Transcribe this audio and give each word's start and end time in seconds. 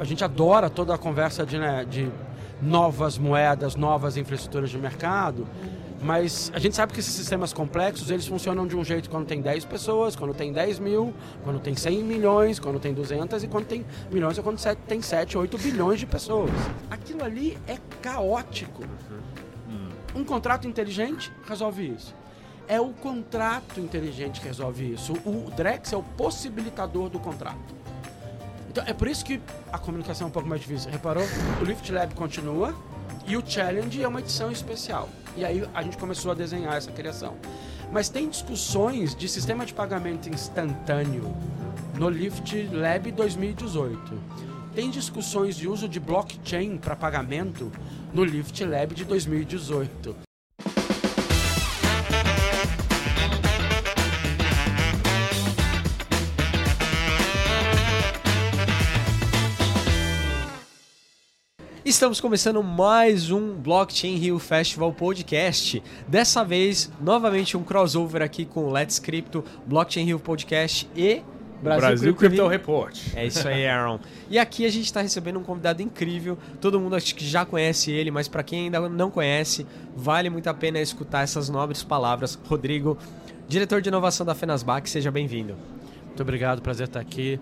a 0.00 0.04
gente 0.04 0.24
adora 0.24 0.70
toda 0.70 0.94
a 0.94 0.98
conversa 0.98 1.44
de, 1.44 1.58
né, 1.58 1.84
de 1.84 2.10
novas 2.62 3.18
moedas, 3.18 3.76
novas 3.76 4.16
infraestruturas 4.16 4.70
de 4.70 4.78
mercado, 4.78 5.46
mas 6.02 6.50
a 6.54 6.58
gente 6.58 6.74
sabe 6.74 6.94
que 6.94 7.00
esses 7.00 7.12
sistemas 7.12 7.52
complexos, 7.52 8.10
eles 8.10 8.26
funcionam 8.26 8.66
de 8.66 8.74
um 8.74 8.82
jeito 8.82 9.10
quando 9.10 9.26
tem 9.26 9.42
10 9.42 9.66
pessoas, 9.66 10.16
quando 10.16 10.32
tem 10.32 10.54
10 10.54 10.78
mil, 10.78 11.12
quando 11.44 11.60
tem 11.60 11.76
100 11.76 12.02
milhões, 12.02 12.58
quando 12.58 12.80
tem 12.80 12.94
200 12.94 13.44
e 13.44 13.46
quando 13.46 13.66
tem 13.66 13.84
milhões 14.10 14.38
ou 14.38 14.42
quando 14.42 14.58
tem 14.88 15.02
7, 15.02 15.36
8 15.36 15.58
bilhões 15.58 16.00
de 16.00 16.06
pessoas. 16.06 16.50
Aquilo 16.90 17.22
ali 17.22 17.58
é 17.66 17.76
caótico. 18.00 18.82
Um 20.14 20.24
contrato 20.24 20.66
inteligente 20.66 21.30
resolve 21.46 21.88
isso. 21.88 22.14
É 22.66 22.80
o 22.80 22.88
contrato 22.88 23.78
inteligente 23.78 24.40
que 24.40 24.46
resolve 24.46 24.94
isso. 24.94 25.12
O 25.26 25.50
Drex 25.54 25.92
é 25.92 25.96
o 25.96 26.02
possibilitador 26.02 27.10
do 27.10 27.18
contrato. 27.18 27.79
Então 28.70 28.84
é 28.86 28.92
por 28.92 29.08
isso 29.08 29.24
que 29.24 29.40
a 29.72 29.78
comunicação 29.78 30.26
é 30.26 30.28
um 30.28 30.32
pouco 30.32 30.48
mais 30.48 30.60
difícil. 30.60 30.90
Reparou? 30.90 31.24
O 31.60 31.64
Lift 31.64 31.90
Lab 31.90 32.14
continua 32.14 32.72
e 33.26 33.36
o 33.36 33.42
Challenge 33.44 34.00
é 34.00 34.06
uma 34.06 34.20
edição 34.20 34.50
especial. 34.50 35.08
E 35.36 35.44
aí 35.44 35.68
a 35.74 35.82
gente 35.82 35.98
começou 35.98 36.30
a 36.30 36.34
desenhar 36.34 36.76
essa 36.76 36.92
criação. 36.92 37.36
Mas 37.90 38.08
tem 38.08 38.28
discussões 38.28 39.14
de 39.16 39.28
sistema 39.28 39.66
de 39.66 39.74
pagamento 39.74 40.28
instantâneo 40.28 41.36
no 41.98 42.08
Lift 42.08 42.68
Lab 42.72 43.10
2018. 43.10 44.18
Tem 44.72 44.88
discussões 44.88 45.56
de 45.56 45.66
uso 45.66 45.88
de 45.88 45.98
blockchain 45.98 46.78
para 46.78 46.94
pagamento 46.94 47.72
no 48.12 48.22
Lift 48.22 48.64
Lab 48.64 48.94
de 48.94 49.04
2018. 49.04 50.29
Estamos 61.90 62.20
começando 62.20 62.62
mais 62.62 63.32
um 63.32 63.52
Blockchain 63.52 64.14
Rio 64.14 64.38
Festival 64.38 64.92
Podcast. 64.92 65.82
Dessa 66.06 66.44
vez, 66.44 66.88
novamente 67.00 67.56
um 67.56 67.64
crossover 67.64 68.22
aqui 68.22 68.44
com 68.44 68.70
Let's 68.70 69.00
Crypto, 69.00 69.44
Blockchain 69.66 70.04
Rio 70.04 70.20
Podcast 70.20 70.88
e 70.94 71.20
Brasil, 71.60 71.80
Brasil 71.80 72.14
Crypto, 72.14 72.36
Crypto 72.36 72.46
Report. 72.46 72.96
É 73.16 73.26
isso 73.26 73.46
aí, 73.48 73.66
Aaron. 73.66 73.98
e 74.30 74.38
aqui 74.38 74.64
a 74.64 74.70
gente 74.70 74.84
está 74.84 75.00
recebendo 75.00 75.40
um 75.40 75.42
convidado 75.42 75.82
incrível. 75.82 76.38
Todo 76.60 76.78
mundo 76.78 76.94
acho 76.94 77.12
que 77.12 77.26
já 77.26 77.44
conhece 77.44 77.90
ele, 77.90 78.12
mas 78.12 78.28
para 78.28 78.44
quem 78.44 78.66
ainda 78.66 78.88
não 78.88 79.10
conhece, 79.10 79.66
vale 79.96 80.30
muito 80.30 80.46
a 80.46 80.54
pena 80.54 80.78
escutar 80.78 81.24
essas 81.24 81.48
nobres 81.48 81.82
palavras. 81.82 82.38
Rodrigo, 82.46 82.96
diretor 83.48 83.82
de 83.82 83.88
inovação 83.88 84.24
da 84.24 84.36
Fenasbac, 84.36 84.88
seja 84.88 85.10
bem-vindo. 85.10 85.56
Muito 86.06 86.22
obrigado, 86.22 86.62
prazer 86.62 86.86
estar 86.86 87.00
aqui. 87.00 87.40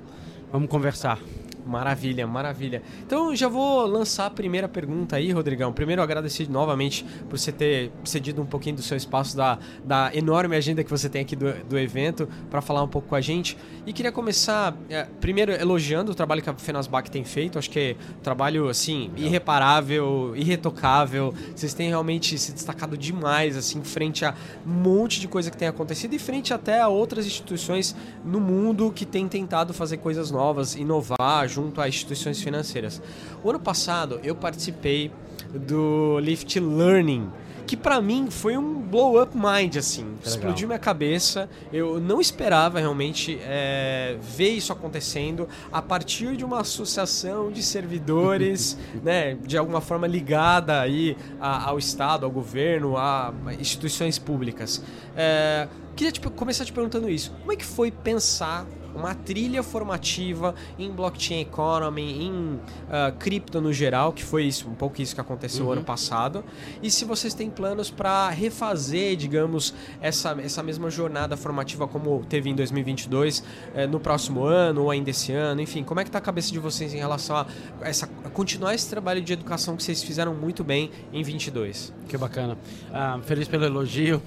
Vamos 0.51 0.71
conversar. 0.71 1.19
Maravilha, 1.69 2.27
maravilha. 2.27 2.83
Então 3.07 3.37
já 3.37 3.47
vou 3.47 3.87
lançar 3.87 4.25
a 4.25 4.31
primeira 4.31 4.67
pergunta 4.67 5.17
aí, 5.17 5.31
Rodrigão. 5.31 5.71
Primeiro 5.71 6.01
agradecer 6.01 6.49
novamente 6.49 7.05
por 7.29 7.39
você 7.39 7.53
ter 7.53 7.93
cedido 8.05 8.41
um 8.41 8.47
pouquinho 8.47 8.77
do 8.77 8.83
seu 8.83 8.97
espaço 8.97 9.37
da, 9.37 9.59
da 9.85 10.11
enorme 10.15 10.57
agenda 10.57 10.83
que 10.83 10.91
você 10.91 11.11
tem 11.11 11.21
aqui 11.21 11.37
do, 11.37 11.53
do 11.65 11.79
evento 11.79 12.27
para 12.49 12.63
falar 12.63 12.83
um 12.83 12.89
pouco 12.89 13.09
com 13.09 13.15
a 13.15 13.21
gente. 13.21 13.59
E 13.85 13.93
queria 13.93 14.11
começar 14.11 14.75
é, 14.89 15.07
primeiro 15.21 15.53
elogiando 15.53 16.13
o 16.13 16.15
trabalho 16.15 16.41
que 16.41 16.49
a 16.49 16.55
Fenasbac 16.55 17.11
tem 17.11 17.23
feito. 17.23 17.59
Acho 17.59 17.69
que 17.69 17.79
é 17.79 17.97
um 18.19 18.23
trabalho 18.23 18.69
assim 18.71 19.11
irreparável, 19.15 20.33
irretocável. 20.35 21.35
Vocês 21.55 21.75
têm 21.75 21.91
realmente 21.91 22.39
se 22.39 22.51
destacado 22.53 22.97
demais 22.97 23.59
assim 23.59 23.83
frente 23.83 24.25
a 24.25 24.35
um 24.67 24.71
monte 24.71 25.21
de 25.21 25.29
coisa 25.29 25.51
que 25.51 25.57
tem 25.57 25.69
acontecido 25.69 26.15
e 26.15 26.19
frente 26.19 26.55
até 26.55 26.81
a 26.81 26.89
outras 26.89 27.27
instituições 27.27 27.95
no 28.25 28.41
mundo 28.41 28.91
que 28.91 29.05
têm 29.05 29.29
tentado 29.29 29.75
fazer 29.75 29.99
coisas 29.99 30.31
novas, 30.31 30.75
inovar, 30.75 31.47
junto 31.59 31.81
a 31.81 31.89
instituições 31.89 32.41
financeiras. 32.41 33.03
O 33.43 33.51
ano 33.51 33.59
passado 33.59 34.21
eu 34.23 34.35
participei 34.35 35.11
do 35.53 36.21
Lift 36.21 36.61
Learning, 36.61 37.29
que 37.67 37.77
para 37.77 38.01
mim 38.01 38.31
foi 38.31 38.57
um 38.57 38.81
blow 38.81 39.21
up 39.21 39.37
mind, 39.37 39.77
assim. 39.77 40.17
Explodiu 40.25 40.69
minha 40.69 40.79
cabeça. 40.79 41.51
Eu 41.73 42.01
não 42.01 42.21
esperava 42.21 42.79
realmente 42.79 43.39
é, 43.43 44.17
ver 44.23 44.51
isso 44.51 44.73
acontecendo 44.73 45.49
a 45.71 45.83
partir 45.83 46.37
de 46.37 46.45
uma 46.45 46.61
associação 46.61 47.51
de 47.51 47.63
servidores, 47.63 48.79
né, 49.03 49.35
de 49.35 49.59
alguma 49.59 49.81
forma 49.81 50.07
ligada 50.07 50.81
aí 50.81 51.17
ao 51.41 51.79
Estado, 51.79 52.25
ao 52.25 52.31
governo, 52.31 52.97
a 52.97 53.35
instituições 53.59 54.19
públicas. 54.19 54.83
É, 55.17 55.69
queria 55.97 56.13
tipo, 56.13 56.31
começar 56.31 56.65
te 56.65 56.73
perguntando 56.73 57.11
isso. 57.11 57.33
Como 57.41 57.53
é 57.53 57.57
que 57.57 57.67
foi 57.67 57.91
pensar 57.91 58.65
uma 58.99 59.15
trilha 59.15 59.63
formativa 59.63 60.55
em 60.79 60.91
blockchain 60.91 61.41
economy, 61.41 62.25
em 62.25 62.33
uh, 62.33 63.17
cripto 63.19 63.61
no 63.61 63.73
geral, 63.73 64.13
que 64.13 64.25
foi 64.25 64.45
isso, 64.45 64.69
um 64.69 64.75
pouco 64.75 65.01
isso 65.01 65.15
que 65.15 65.21
aconteceu 65.21 65.67
uhum. 65.67 65.73
ano 65.73 65.85
passado. 65.85 66.45
E 66.83 66.91
se 66.91 67.05
vocês 67.05 67.35
têm 67.35 67.51
planos 67.51 67.91
para 67.91 68.29
refazer, 68.29 69.17
digamos, 69.17 69.75
essa, 70.01 70.37
essa 70.43 70.63
mesma 70.63 70.91
jornada 70.91 71.37
formativa 71.37 71.87
como 71.87 72.25
teve 72.29 72.51
em 72.51 72.55
2022, 72.55 73.43
eh, 73.75 73.87
no 73.87 74.01
próximo 74.01 74.45
ano 74.45 74.85
ou 74.85 74.91
ainda 74.91 75.11
esse 75.11 75.33
ano, 75.33 75.61
enfim, 75.61 75.83
como 75.83 76.01
é 76.01 76.05
que 76.05 76.09
está 76.09 76.19
a 76.19 76.23
cabeça 76.23 76.53
de 76.53 76.59
vocês 76.59 76.93
em 76.93 76.99
relação 76.99 77.37
a, 77.37 77.47
essa, 77.81 78.09
a 78.25 78.31
continuar 78.31 78.75
esse 78.75 78.89
trabalho 78.89 79.21
de 79.21 79.33
educação 79.33 79.77
que 79.77 79.83
vocês 79.83 80.03
fizeram 80.03 80.35
muito 80.35 80.65
bem 80.65 80.91
em 81.13 81.23
22? 81.23 81.93
Que 82.09 82.17
bacana. 82.17 82.57
Ah, 82.93 83.19
feliz 83.25 83.49
pelo 83.49 83.65
elogio. 83.65 84.23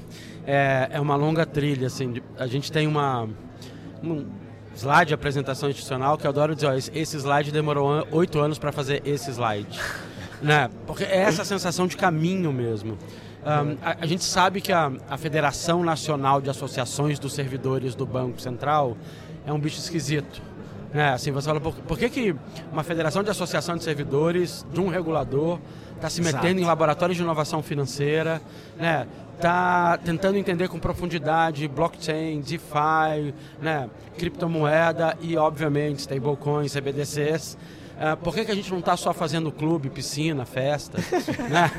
É, 0.45 0.89
é 0.91 0.99
uma 0.99 1.15
longa 1.15 1.45
trilha, 1.45 1.87
assim, 1.87 2.15
a 2.37 2.47
gente 2.47 2.71
tem 2.71 2.87
uma, 2.87 3.29
um, 4.03 4.25
slide 4.75 5.09
de 5.09 5.13
apresentação 5.13 5.69
institucional 5.69 6.17
que 6.17 6.25
eu 6.25 6.29
adoro 6.29 6.55
dizer, 6.55 6.67
ó, 6.67 6.73
esse 6.73 7.17
slide 7.17 7.51
demorou 7.51 8.07
oito 8.11 8.39
anos 8.39 8.57
para 8.57 8.71
fazer 8.71 9.01
esse 9.05 9.29
slide. 9.31 9.79
né? 10.41 10.69
Porque 10.87 11.03
é 11.03 11.17
essa 11.17 11.45
sensação 11.45 11.87
de 11.87 11.97
caminho 11.97 12.51
mesmo. 12.51 12.97
Um, 13.43 13.77
a, 13.81 13.97
a, 14.01 14.05
gente 14.05 14.23
sabe 14.23 14.61
que 14.61 14.71
a, 14.71 14.91
a 15.09 15.17
Federação 15.17 15.83
Nacional 15.83 16.41
de 16.41 16.49
Associações 16.49 17.17
dos 17.17 17.33
Servidores 17.33 17.95
do 17.95 18.05
Banco 18.05 18.39
Central 18.39 18.95
é 19.45 19.51
um 19.51 19.59
bicho 19.59 19.79
esquisito. 19.79 20.41
Né? 20.93 21.09
Assim, 21.09 21.31
você 21.31 21.47
fala, 21.47 21.59
por, 21.59 21.73
por 21.73 21.97
que, 21.97 22.09
que 22.09 22.35
uma 22.71 22.83
federação 22.83 23.23
de 23.23 23.29
associação 23.29 23.77
de 23.77 23.83
servidores, 23.83 24.65
de 24.71 24.79
um 24.79 24.89
regulador, 24.89 25.59
está 25.95 26.09
se 26.09 26.21
metendo 26.21 26.45
Exato. 26.45 26.59
em 26.59 26.65
laboratórios 26.65 27.17
de 27.17 27.23
inovação 27.23 27.61
financeira, 27.61 28.41
né? 28.77 29.07
Está 29.41 29.97
tentando 29.97 30.37
entender 30.37 30.67
com 30.67 30.77
profundidade 30.77 31.67
blockchain, 31.67 32.41
DeFi, 32.41 33.33
né, 33.59 33.89
criptomoeda 34.17 35.17
e, 35.19 35.35
obviamente, 35.35 35.99
stablecoins, 35.99 36.71
CBDCs. 36.73 37.55
Uh, 37.55 38.03
é, 38.03 38.15
por 38.15 38.33
que, 38.33 38.45
que 38.45 38.51
a 38.51 38.55
gente 38.55 38.71
não 38.71 38.79
está 38.79 38.95
só 38.95 39.13
fazendo 39.13 39.51
clube, 39.51 39.89
piscina, 39.89 40.45
festa? 40.45 40.97
né? 41.49 41.71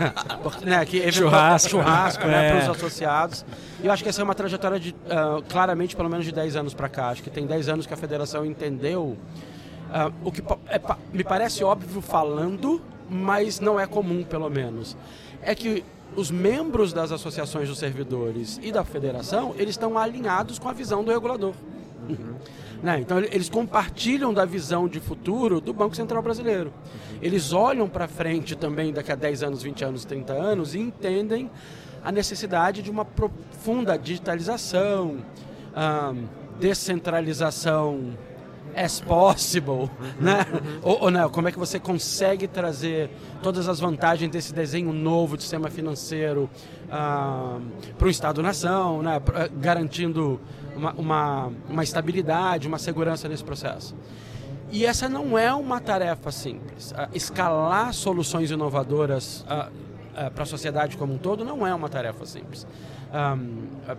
Né, 0.64 0.84
que, 0.84 1.10
churrasco, 1.10 1.70
churrasco 1.70 2.26
né, 2.26 2.48
é. 2.48 2.50
para 2.50 2.62
os 2.62 2.76
associados. 2.76 3.44
E 3.82 3.86
eu 3.86 3.92
acho 3.92 4.02
que 4.02 4.08
essa 4.08 4.20
é 4.20 4.24
uma 4.24 4.34
trajetória 4.34 4.78
de, 4.78 4.90
uh, 4.90 5.42
claramente, 5.48 5.94
pelo 5.96 6.08
menos 6.08 6.24
de 6.24 6.32
10 6.32 6.56
anos 6.56 6.74
para 6.74 6.88
cá. 6.88 7.10
Acho 7.10 7.22
que 7.22 7.30
tem 7.30 7.46
10 7.46 7.68
anos 7.68 7.86
que 7.86 7.94
a 7.94 7.96
federação 7.96 8.44
entendeu 8.44 9.16
uh, 9.88 10.12
o 10.24 10.32
que 10.32 10.42
é, 10.68 10.80
me 11.12 11.24
parece 11.24 11.62
óbvio 11.64 12.00
falando, 12.00 12.80
mas 13.08 13.58
não 13.60 13.78
é 13.78 13.86
comum, 13.86 14.22
pelo 14.24 14.48
menos. 14.48 14.96
É 15.42 15.54
que 15.54 15.84
os 16.16 16.30
membros 16.30 16.92
das 16.92 17.12
associações 17.12 17.68
dos 17.68 17.78
servidores 17.78 18.58
e 18.62 18.70
da 18.70 18.84
federação, 18.84 19.54
eles 19.56 19.70
estão 19.70 19.98
alinhados 19.98 20.58
com 20.58 20.68
a 20.68 20.72
visão 20.72 21.02
do 21.02 21.10
regulador. 21.10 21.54
Uhum. 22.08 22.34
Né? 22.82 23.00
Então, 23.00 23.18
eles 23.18 23.48
compartilham 23.48 24.34
da 24.34 24.44
visão 24.44 24.88
de 24.88 24.98
futuro 24.98 25.60
do 25.60 25.72
Banco 25.72 25.94
Central 25.94 26.22
Brasileiro. 26.22 26.72
Eles 27.20 27.52
olham 27.52 27.88
para 27.88 28.08
frente 28.08 28.56
também 28.56 28.92
daqui 28.92 29.12
a 29.12 29.14
10 29.14 29.44
anos, 29.44 29.62
20 29.62 29.84
anos, 29.84 30.04
30 30.04 30.32
anos 30.32 30.74
e 30.74 30.80
entendem 30.80 31.48
a 32.04 32.10
necessidade 32.10 32.82
de 32.82 32.90
uma 32.90 33.04
profunda 33.04 33.96
digitalização, 33.96 35.18
descentralização 36.58 38.16
as 38.74 39.00
possible, 39.00 39.90
né? 40.20 40.46
Ou, 40.82 41.04
ou, 41.04 41.10
não, 41.10 41.28
como 41.28 41.48
é 41.48 41.52
que 41.52 41.58
você 41.58 41.78
consegue 41.78 42.46
trazer 42.46 43.10
todas 43.42 43.69
as 43.69 43.80
vantagens 43.80 44.30
desse 44.30 44.52
desenho 44.52 44.92
novo 44.92 45.36
de 45.36 45.42
sistema 45.42 45.70
financeiro 45.70 46.48
ah, 46.90 47.58
para 47.98 48.06
o 48.06 48.10
Estado-nação, 48.10 49.02
né? 49.02 49.20
Garantindo 49.58 50.40
uma, 50.76 50.92
uma, 50.92 51.52
uma 51.69 51.82
estabilidade, 51.82 52.66
uma 52.66 52.78
segurança 52.78 53.28
nesse 53.28 53.44
processo. 53.44 53.94
E 54.70 54.86
essa 54.86 55.06
não 55.06 55.36
é 55.36 55.52
uma 55.52 55.80
tarefa 55.80 56.32
simples. 56.32 56.92
Uh, 56.92 57.08
escalar 57.12 57.92
soluções 57.92 58.50
inovadoras 58.50 59.42
uh, 59.42 60.30
para 60.30 60.42
a 60.44 60.46
sociedade 60.46 60.96
como 60.96 61.12
um 61.12 61.18
todo 61.18 61.44
não 61.44 61.66
é 61.66 61.75
uma 61.75 61.90
tarefa 61.90 62.25
simples. 62.25 62.66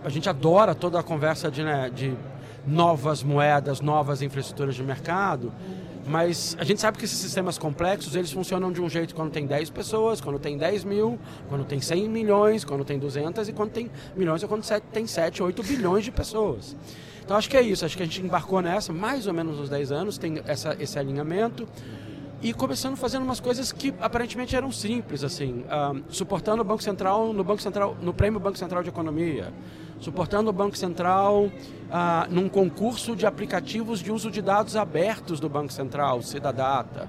A 0.04 0.08
gente 0.08 0.28
adora 0.28 0.74
toda 0.74 0.98
a 0.98 1.02
conversa 1.02 1.48
de, 1.48 1.62
né, 1.62 1.88
de 1.88 2.16
novas 2.66 3.22
moedas, 3.22 3.80
novas 3.80 4.22
infraestruturas 4.22 4.74
de 4.74 4.82
mercado, 4.82 5.52
mas 6.06 6.56
a 6.58 6.64
gente 6.64 6.80
sabe 6.80 6.98
que 6.98 7.04
esses 7.04 7.18
sistemas 7.18 7.56
complexos, 7.56 8.14
eles 8.14 8.30
funcionam 8.30 8.70
de 8.70 8.80
um 8.80 8.88
jeito 8.88 9.14
quando 9.14 9.30
tem 9.30 9.46
10 9.46 9.70
pessoas, 9.70 10.20
quando 10.20 10.38
tem 10.38 10.58
10 10.58 10.84
mil, 10.84 11.18
quando 11.48 11.64
tem 11.64 11.80
100 11.80 12.08
milhões, 12.08 12.64
quando 12.64 12.84
tem 12.84 12.98
200 12.98 13.48
e 13.48 13.52
quando 13.52 13.70
tem 13.70 13.90
milhões 14.14 14.42
ou 14.42 14.48
quando 14.48 14.64
tem 14.92 15.06
7, 15.06 15.42
8 15.42 15.62
bilhões 15.62 16.04
de 16.04 16.10
pessoas. 16.10 16.76
Então 17.24 17.36
acho 17.36 17.48
que 17.48 17.56
é 17.56 17.62
isso, 17.62 17.86
acho 17.86 17.96
que 17.96 18.02
a 18.02 18.06
gente 18.06 18.20
embarcou 18.20 18.60
nessa 18.60 18.92
mais 18.92 19.26
ou 19.26 19.32
menos 19.32 19.58
uns 19.58 19.70
10 19.70 19.92
anos, 19.92 20.18
tem 20.18 20.42
essa, 20.46 20.76
esse 20.78 20.98
alinhamento. 20.98 21.66
e 22.42 22.52
começando 22.52 22.94
fazendo 22.96 23.22
umas 23.22 23.40
coisas 23.40 23.72
que 23.72 23.94
aparentemente 23.98 24.54
eram 24.54 24.70
simples, 24.70 25.24
assim, 25.24 25.64
uh, 25.64 26.02
suportando 26.10 26.60
o 26.60 26.64
Banco 26.64 26.82
Central 26.82 27.32
no 27.32 27.42
Banco 27.42 27.62
Central, 27.62 27.96
no 28.02 28.12
Prêmio 28.12 28.38
Banco 28.38 28.58
Central 28.58 28.82
de 28.82 28.90
Economia, 28.90 29.50
suportando 30.00 30.50
o 30.50 30.52
Banco 30.52 30.76
Central 30.76 31.44
uh, 31.44 31.50
num 32.30 32.48
concurso 32.48 33.16
de 33.16 33.26
aplicativos 33.26 34.00
de 34.00 34.12
uso 34.12 34.30
de 34.30 34.42
dados 34.42 34.76
abertos 34.76 35.40
do 35.40 35.48
Banco 35.48 35.72
Central, 35.72 36.22
Cidadata. 36.22 37.08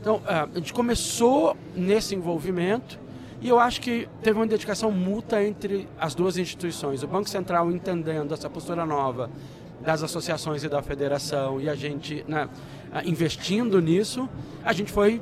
Então, 0.00 0.16
uh, 0.16 0.50
a 0.54 0.58
gente 0.58 0.72
começou 0.72 1.56
nesse 1.74 2.14
envolvimento 2.14 2.98
e 3.40 3.48
eu 3.48 3.58
acho 3.58 3.80
que 3.80 4.08
teve 4.22 4.38
uma 4.38 4.46
dedicação 4.46 4.90
mútua 4.90 5.42
entre 5.42 5.88
as 5.98 6.14
duas 6.14 6.36
instituições. 6.36 7.02
O 7.02 7.08
Banco 7.08 7.28
Central 7.28 7.70
entendendo 7.70 8.32
essa 8.32 8.48
postura 8.48 8.86
nova 8.86 9.30
das 9.80 10.02
associações 10.02 10.62
e 10.62 10.68
da 10.68 10.80
federação 10.80 11.60
e 11.60 11.68
a 11.68 11.74
gente 11.74 12.24
né, 12.28 12.48
investindo 13.04 13.80
nisso, 13.80 14.28
a 14.64 14.72
gente 14.72 14.92
foi 14.92 15.20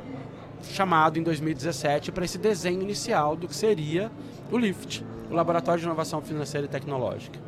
chamado 0.63 1.19
em 1.19 1.23
2017 1.23 2.13
para 2.13 2.25
esse 2.25 2.39
desenho 2.39 2.83
inicial 2.83 3.37
do 3.37 3.49
que 3.49 3.55
seria 3.55 4.11
o 4.51 4.59
LIFT, 4.59 5.05
o 5.31 5.35
Laboratório 5.35 5.81
de 5.81 5.87
Inovação 5.87 6.21
Financeira 6.21 6.67
e 6.67 6.69
Tecnológica. 6.69 7.39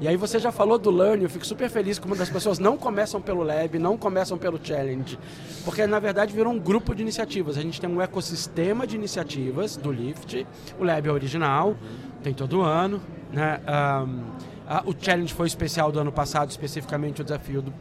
E 0.00 0.08
aí 0.08 0.16
você 0.16 0.40
já 0.40 0.50
falou 0.50 0.78
do 0.78 0.90
Learn, 0.90 1.22
eu 1.22 1.30
fico 1.30 1.46
super 1.46 1.70
feliz 1.70 1.96
que 1.96 2.08
muitas 2.08 2.28
pessoas 2.28 2.58
não 2.58 2.76
começam 2.76 3.20
pelo 3.22 3.44
Lab, 3.44 3.78
não 3.78 3.96
começam 3.96 4.36
pelo 4.36 4.58
Challenge, 4.60 5.16
porque 5.64 5.86
na 5.86 6.00
verdade 6.00 6.34
virou 6.34 6.52
um 6.52 6.58
grupo 6.58 6.92
de 6.92 7.02
iniciativas. 7.02 7.56
A 7.56 7.62
gente 7.62 7.80
tem 7.80 7.88
um 7.88 8.02
ecossistema 8.02 8.84
de 8.84 8.96
iniciativas 8.96 9.76
do 9.76 9.92
Lift, 9.92 10.44
o 10.80 10.82
Lab 10.82 11.08
é 11.08 11.12
original, 11.12 11.76
tem 12.20 12.34
todo 12.34 12.62
ano, 12.62 13.00
né? 13.32 13.60
Um, 14.04 14.90
o 14.90 14.94
Challenge 14.98 15.32
foi 15.32 15.46
especial 15.46 15.92
do 15.92 16.00
ano 16.00 16.10
passado, 16.10 16.50
especificamente 16.50 17.20
o 17.20 17.24
desafio 17.24 17.62
do 17.62 17.72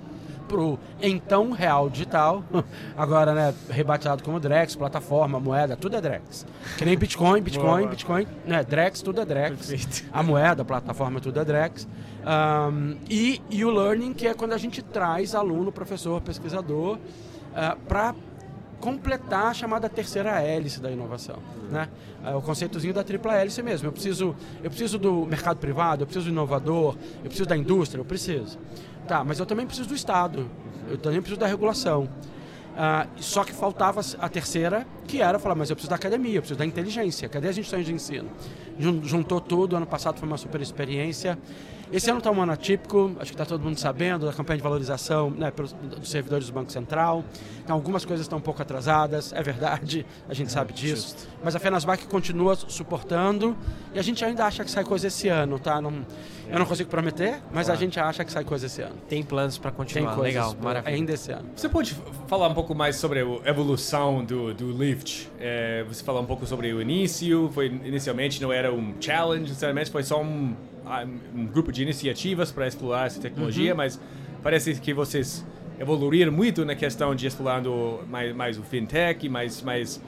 pro 0.51 0.77
então 1.01 1.51
Real 1.51 1.89
Digital, 1.89 2.43
agora 2.97 3.33
né, 3.33 3.53
rebatizado 3.69 4.21
como 4.21 4.37
Drex, 4.37 4.75
plataforma, 4.75 5.39
moeda, 5.39 5.77
tudo 5.77 5.95
é 5.95 6.01
Drex. 6.01 6.45
Que 6.77 6.83
nem 6.83 6.97
Bitcoin, 6.97 7.41
Bitcoin, 7.41 7.87
Bitcoin, 7.87 8.27
né, 8.45 8.61
Drex, 8.61 9.01
tudo 9.01 9.21
é 9.21 9.25
Drex. 9.25 9.67
Perfeito. 9.67 10.09
A 10.11 10.21
moeda, 10.21 10.61
a 10.61 10.65
plataforma, 10.65 11.21
tudo 11.21 11.39
é 11.39 11.45
Drex. 11.45 11.87
Um, 12.21 12.97
e, 13.09 13.41
e 13.49 13.63
o 13.63 13.71
Learning, 13.71 14.13
que 14.13 14.27
é 14.27 14.33
quando 14.33 14.51
a 14.51 14.57
gente 14.57 14.81
traz 14.81 15.33
aluno, 15.33 15.71
professor, 15.71 16.19
pesquisador, 16.21 16.97
uh, 16.97 17.79
para 17.87 18.13
completar 18.81 19.45
a 19.45 19.53
chamada 19.53 19.87
terceira 19.87 20.41
hélice 20.41 20.81
da 20.81 20.91
inovação, 20.91 21.37
né? 21.69 21.87
É 22.25 22.35
o 22.35 22.41
conceitozinho 22.41 22.93
da 22.93 23.03
tripla 23.03 23.35
hélice 23.35 23.61
mesmo. 23.61 23.87
Eu 23.87 23.91
preciso, 23.91 24.35
eu 24.61 24.69
preciso 24.69 24.97
do 24.97 25.25
mercado 25.25 25.57
privado, 25.57 26.01
eu 26.01 26.07
preciso 26.07 26.25
do 26.25 26.31
inovador, 26.31 26.97
eu 27.17 27.29
preciso 27.29 27.47
da 27.47 27.55
indústria, 27.55 28.01
eu 28.01 28.05
preciso. 28.05 28.57
Tá, 29.07 29.23
mas 29.23 29.39
eu 29.39 29.45
também 29.45 29.65
preciso 29.65 29.87
do 29.87 29.95
Estado, 29.95 30.49
eu 30.89 30.97
também 30.97 31.21
preciso 31.21 31.39
da 31.39 31.47
regulação. 31.47 32.09
Uh, 32.71 33.21
só 33.21 33.43
que 33.43 33.53
faltava 33.53 34.01
a 34.19 34.29
terceira, 34.29 34.87
que 35.07 35.21
era 35.21 35.39
falar, 35.39 35.55
mas 35.55 35.69
eu 35.69 35.75
preciso 35.75 35.89
da 35.89 35.95
academia, 35.95 36.35
eu 36.35 36.41
preciso 36.41 36.57
da 36.57 36.65
inteligência. 36.65 37.27
Cadê 37.29 37.47
as 37.49 37.57
instituições 37.57 37.85
de 37.85 37.93
ensino? 37.93 38.29
Juntou 39.03 39.41
tudo, 39.41 39.75
ano 39.75 39.85
passado 39.85 40.17
foi 40.17 40.27
uma 40.27 40.37
super 40.37 40.61
experiência. 40.61 41.37
Esse 41.91 42.09
ano 42.09 42.19
está 42.19 42.31
um 42.31 42.41
ano 42.41 42.53
atípico, 42.53 43.11
acho 43.19 43.31
que 43.31 43.33
está 43.33 43.45
todo 43.45 43.61
mundo 43.61 43.77
sabendo, 43.77 44.25
da 44.25 44.31
campanha 44.31 44.55
de 44.55 44.63
valorização 44.63 45.29
né, 45.29 45.51
pelos, 45.51 45.73
dos 45.73 46.09
servidores 46.09 46.47
do 46.47 46.53
Banco 46.53 46.71
Central. 46.71 47.25
Então, 47.61 47.75
algumas 47.75 48.05
coisas 48.05 48.23
estão 48.23 48.37
um 48.37 48.41
pouco 48.41 48.61
atrasadas, 48.61 49.33
é 49.33 49.43
verdade, 49.43 50.05
a 50.29 50.33
gente 50.33 50.47
é, 50.47 50.51
sabe 50.51 50.71
disso. 50.71 51.17
Justo. 51.17 51.27
Mas 51.43 51.53
a 51.53 51.59
Fenasbac 51.59 52.07
continua 52.07 52.55
suportando 52.55 53.57
e 53.93 53.99
a 53.99 54.01
gente 54.01 54.23
ainda 54.23 54.45
acha 54.45 54.63
que 54.63 54.71
sai 54.71 54.85
coisa 54.85 55.07
esse 55.07 55.27
ano, 55.27 55.59
tá? 55.59 55.81
Não, 55.81 56.05
eu 56.49 56.59
não 56.59 56.65
consigo 56.65 56.89
prometer, 56.89 57.41
mas 57.51 57.65
claro. 57.65 57.73
a 57.73 57.75
gente 57.75 57.99
acha 57.99 58.23
que 58.23 58.31
sai 58.31 58.45
coisa 58.45 58.67
esse 58.67 58.81
ano. 58.81 58.95
Tem 59.09 59.21
planos 59.21 59.57
para 59.57 59.71
continuar, 59.71 60.15
Tem 60.15 60.23
legal, 60.23 60.55
maravilha. 60.61 60.95
Ainda 60.95 61.11
esse 61.11 61.33
ano. 61.33 61.49
Você 61.53 61.67
pode 61.67 61.97
falar 62.27 62.47
um 62.47 62.53
pouco 62.53 62.73
mais 62.73 62.95
sobre 62.95 63.19
a 63.19 63.49
evolução 63.49 64.23
do, 64.23 64.53
do 64.53 64.65
É, 65.39 65.83
você 65.87 66.03
falou 66.03 66.21
um 66.21 66.25
pouco 66.25 66.45
sobre 66.45 66.73
o 66.73 66.81
início, 66.81 67.49
foi 67.53 67.67
inicialmente 67.67 68.41
não 68.41 68.51
era 68.51 68.71
um 68.73 68.93
challenge, 68.99 69.49
sinceramente 69.49 69.89
foi 69.89 70.03
só 70.03 70.21
um 70.21 70.55
um 71.35 71.45
grupo 71.45 71.71
de 71.71 71.83
iniciativas 71.83 72.51
para 72.51 72.67
explorar 72.67 73.07
essa 73.07 73.19
tecnologia, 73.19 73.71
uhum. 73.71 73.77
mas 73.77 73.99
parece 74.41 74.73
que 74.75 74.93
vocês 74.93 75.45
evoluíram 75.79 76.31
muito 76.31 76.65
na 76.65 76.75
questão 76.75 77.15
de 77.15 77.27
explorando 77.27 78.01
mais, 78.09 78.35
mais 78.35 78.57
o 78.57 78.63
fintech, 78.63 79.27
mais, 79.29 79.61
mais, 79.61 80.01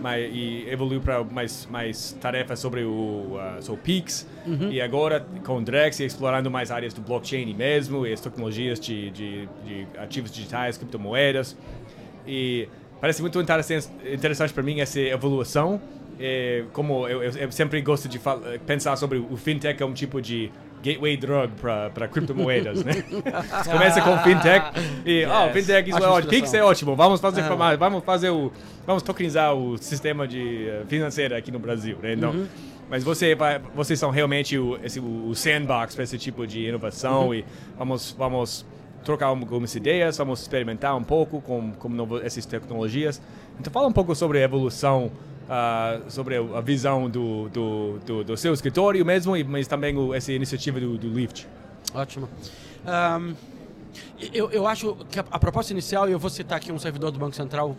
mais 0.00 0.32
e 0.32 0.66
evoluiu 0.68 1.00
para 1.00 1.22
mais, 1.24 1.66
mais 1.70 2.12
tarefas 2.20 2.58
sobre 2.58 2.84
o 2.84 3.36
uh, 3.36 3.62
sobre 3.62 3.82
Pix 3.82 4.26
uhum. 4.46 4.70
e 4.70 4.80
agora 4.80 5.26
com 5.44 5.62
Drex 5.62 6.00
explorando 6.00 6.50
mais 6.50 6.70
áreas 6.70 6.94
do 6.94 7.00
blockchain 7.00 7.52
mesmo 7.54 8.06
e 8.06 8.12
as 8.12 8.20
tecnologias 8.20 8.78
de, 8.80 9.10
de, 9.10 9.48
de 9.64 9.86
ativos 9.98 10.30
digitais, 10.30 10.78
criptomoedas 10.78 11.56
e 12.26 12.68
parece 13.00 13.20
muito 13.22 13.40
interessante, 13.40 14.52
para 14.52 14.62
mim 14.62 14.80
essa 14.80 15.00
evolução 15.00 15.80
é, 16.20 16.64
como 16.72 17.06
eu, 17.06 17.22
eu, 17.22 17.52
sempre 17.52 17.80
gosto 17.80 18.08
de 18.08 18.20
pensar 18.66 18.96
sobre 18.96 19.18
o 19.18 19.36
fintech 19.36 19.80
é 19.80 19.86
um 19.86 19.92
tipo 19.92 20.20
de 20.20 20.50
gateway 20.82 21.16
drug 21.16 21.52
para 21.60 22.08
criptomoedas, 22.08 22.84
né? 22.84 22.92
Começa 23.70 24.00
com 24.00 24.18
fintech 24.18 24.66
e, 25.04 25.20
yes. 25.20 25.30
oh, 25.30 25.52
fintech 25.52 25.90
isso 25.90 25.98
é 25.98 26.08
ótimo, 26.08 26.30
Pix 26.30 26.54
é 26.54 26.62
ótimo, 26.64 26.96
vamos 26.96 27.20
fazer, 27.20 27.42
ah. 27.42 27.76
vamos 27.76 28.04
fazer 28.04 28.30
o, 28.30 28.52
vamos 28.86 29.02
tokenizar 29.02 29.54
o 29.54 29.78
sistema 29.78 30.26
de 30.26 30.68
uh, 30.68 30.86
financeiro 30.86 31.36
aqui 31.36 31.52
no 31.52 31.58
Brasil, 31.58 31.96
né? 32.02 32.14
Então, 32.14 32.30
uhum. 32.30 32.46
mas 32.90 33.04
você 33.04 33.34
vai, 33.34 33.60
vocês 33.74 33.98
são 33.98 34.10
realmente 34.10 34.58
o, 34.58 34.76
esse, 34.82 34.98
o 34.98 35.34
sandbox 35.34 35.94
para 35.94 36.04
esse 36.04 36.18
tipo 36.18 36.46
de 36.46 36.66
inovação 36.66 37.28
uhum. 37.28 37.34
e 37.34 37.44
vamos, 37.76 38.14
vamos 38.18 38.66
trocar 39.04 39.26
algumas 39.26 39.74
ideias, 39.74 40.18
vamos 40.18 40.42
experimentar 40.42 40.96
um 40.96 41.04
pouco 41.04 41.40
com, 41.40 41.72
com 41.72 41.88
novo, 41.88 42.18
essas 42.18 42.44
tecnologias. 42.44 43.20
Então, 43.58 43.72
fala 43.72 43.88
um 43.88 43.92
pouco 43.92 44.14
sobre 44.14 44.38
a 44.38 44.42
evolução 44.42 45.10
uh, 45.48 46.10
sobre 46.10 46.36
a 46.36 46.60
visão 46.60 47.08
do, 47.08 47.48
do, 47.48 47.98
do, 48.04 48.24
do, 48.24 48.36
seu 48.36 48.52
escritório 48.52 49.04
mesmo, 49.04 49.34
mas 49.46 49.66
também 49.66 49.96
o, 49.96 50.14
essa 50.14 50.32
iniciativa 50.32 50.78
do, 50.78 50.98
do 50.98 51.08
Lift. 51.08 51.48
Ótimo. 51.94 52.28
Um, 52.86 53.34
eu, 54.32 54.50
eu 54.50 54.66
acho 54.66 54.94
que 55.10 55.18
a, 55.18 55.24
a, 55.30 55.38
proposta 55.38 55.72
inicial, 55.72 56.08
e 56.08 56.12
eu 56.12 56.18
vou 56.18 56.30
citar 56.30 56.58
aqui 56.58 56.70
um 56.70 56.78
servidor 56.78 57.10
do 57.10 57.18
Banco 57.18 57.34
Central 57.34 57.76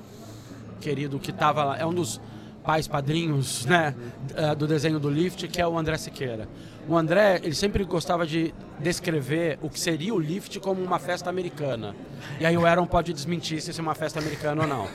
querido 0.81 1.19
que 1.19 1.31
estava 1.31 1.63
lá, 1.63 1.77
é 1.77 1.85
um 1.85 1.93
dos 1.93 2.19
pais 2.63 2.87
padrinhos 2.87 3.65
né, 3.65 3.95
uh, 4.31 4.55
do 4.55 4.67
desenho 4.67 4.99
do 4.99 5.09
Lift, 5.09 5.47
que 5.47 5.61
é 5.61 5.67
o 5.67 5.77
André 5.77 5.97
Siqueira. 5.97 6.47
O 6.87 6.97
André, 6.97 7.39
ele 7.43 7.53
sempre 7.53 7.83
gostava 7.83 8.25
de 8.25 8.53
descrever 8.79 9.59
o 9.61 9.69
que 9.69 9.79
seria 9.79 10.11
o 10.11 10.19
Lift 10.19 10.59
como 10.59 10.81
uma 10.83 10.97
festa 10.97 11.29
americana. 11.29 11.95
E 12.39 12.45
aí 12.45 12.57
o 12.57 12.65
Aaron 12.65 12.87
pode 12.87 13.13
desmentir 13.13 13.61
se 13.61 13.69
isso 13.69 13.79
é 13.79 13.83
uma 13.83 13.93
festa 13.93 14.19
americana 14.19 14.63
ou 14.63 14.67
não. 14.67 14.87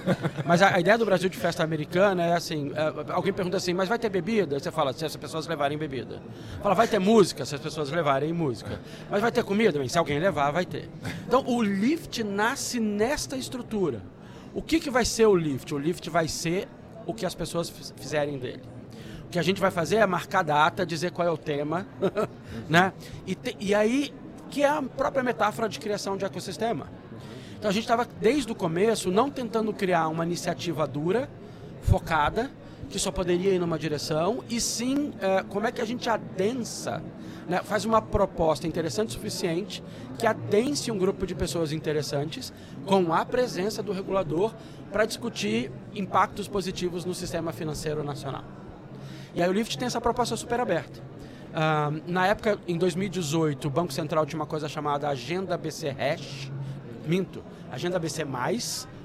Mas 0.44 0.60
a, 0.60 0.74
a 0.74 0.80
ideia 0.80 0.98
do 0.98 1.04
Brasil 1.04 1.28
de 1.28 1.38
festa 1.38 1.62
americana 1.62 2.24
é 2.24 2.32
assim, 2.32 2.72
é, 2.74 3.12
alguém 3.12 3.32
pergunta 3.32 3.58
assim, 3.58 3.72
mas 3.72 3.88
vai 3.88 3.98
ter 3.98 4.08
bebida? 4.08 4.58
Você 4.58 4.72
fala, 4.72 4.92
se 4.92 5.04
as 5.04 5.14
pessoas 5.14 5.46
levarem 5.46 5.78
bebida. 5.78 6.20
Fala, 6.60 6.74
vai 6.74 6.88
ter 6.88 6.98
música? 6.98 7.44
Se 7.44 7.54
as 7.54 7.60
pessoas 7.60 7.90
levarem 7.90 8.32
música. 8.32 8.80
Mas 9.08 9.22
vai 9.22 9.30
ter 9.30 9.44
comida? 9.44 9.88
Se 9.88 9.96
alguém 9.96 10.18
levar, 10.18 10.50
vai 10.50 10.64
ter. 10.64 10.88
Então 11.26 11.44
o 11.46 11.62
Lift 11.62 12.24
nasce 12.24 12.80
nesta 12.80 13.36
estrutura. 13.36 14.02
O 14.52 14.60
que, 14.60 14.80
que 14.80 14.90
vai 14.90 15.04
ser 15.04 15.26
o 15.26 15.36
Lift? 15.36 15.72
O 15.72 15.78
Lift 15.78 16.10
vai 16.10 16.26
ser 16.26 16.68
o 17.06 17.14
que 17.14 17.26
as 17.26 17.34
pessoas 17.34 17.70
fizerem 17.96 18.38
dele 18.38 18.62
que 19.34 19.38
a 19.40 19.42
gente 19.42 19.60
vai 19.60 19.72
fazer 19.72 19.96
é 19.96 20.06
marcar 20.06 20.44
data, 20.44 20.86
dizer 20.86 21.10
qual 21.10 21.26
é 21.26 21.30
o 21.30 21.36
tema, 21.36 21.84
né? 22.70 22.92
E, 23.26 23.34
te, 23.34 23.56
e 23.58 23.74
aí, 23.74 24.14
que 24.48 24.62
é 24.62 24.68
a 24.68 24.80
própria 24.80 25.24
metáfora 25.24 25.68
de 25.68 25.80
criação 25.80 26.16
de 26.16 26.24
ecossistema. 26.24 26.86
Então 27.58 27.68
a 27.68 27.72
gente 27.74 27.82
estava 27.82 28.06
desde 28.20 28.52
o 28.52 28.54
começo 28.54 29.10
não 29.10 29.28
tentando 29.28 29.72
criar 29.72 30.06
uma 30.06 30.24
iniciativa 30.24 30.86
dura, 30.86 31.28
focada, 31.82 32.48
que 32.94 32.98
só 33.00 33.10
poderia 33.10 33.52
ir 33.52 33.58
numa 33.58 33.76
direção, 33.76 34.44
e 34.48 34.60
sim 34.60 35.12
é, 35.20 35.42
como 35.48 35.66
é 35.66 35.72
que 35.72 35.82
a 35.82 35.84
gente 35.84 36.08
adensa, 36.08 37.02
né, 37.48 37.60
faz 37.64 37.84
uma 37.84 38.00
proposta 38.00 38.68
interessante 38.68 39.08
o 39.08 39.12
suficiente 39.14 39.82
que 40.16 40.24
adense 40.24 40.92
um 40.92 40.96
grupo 40.96 41.26
de 41.26 41.34
pessoas 41.34 41.72
interessantes 41.72 42.52
com 42.86 43.12
a 43.12 43.24
presença 43.24 43.82
do 43.82 43.90
regulador 43.90 44.54
para 44.92 45.04
discutir 45.06 45.72
impactos 45.92 46.46
positivos 46.46 47.04
no 47.04 47.12
sistema 47.16 47.52
financeiro 47.52 48.04
nacional. 48.04 48.44
E 49.34 49.42
aí 49.42 49.48
o 49.48 49.52
Lift 49.52 49.76
tem 49.76 49.86
essa 49.86 50.00
proposta 50.00 50.36
super 50.36 50.60
aberta. 50.60 51.00
Uh, 51.00 52.00
na 52.06 52.28
época, 52.28 52.60
em 52.68 52.78
2018, 52.78 53.66
o 53.66 53.70
Banco 53.72 53.92
Central 53.92 54.24
tinha 54.24 54.38
uma 54.38 54.46
coisa 54.46 54.68
chamada 54.68 55.08
Agenda 55.08 55.56
BC 55.56 55.88
Hash. 55.88 56.52
Minto, 57.04 57.42
Agenda 57.72 57.98
BC+, 57.98 58.24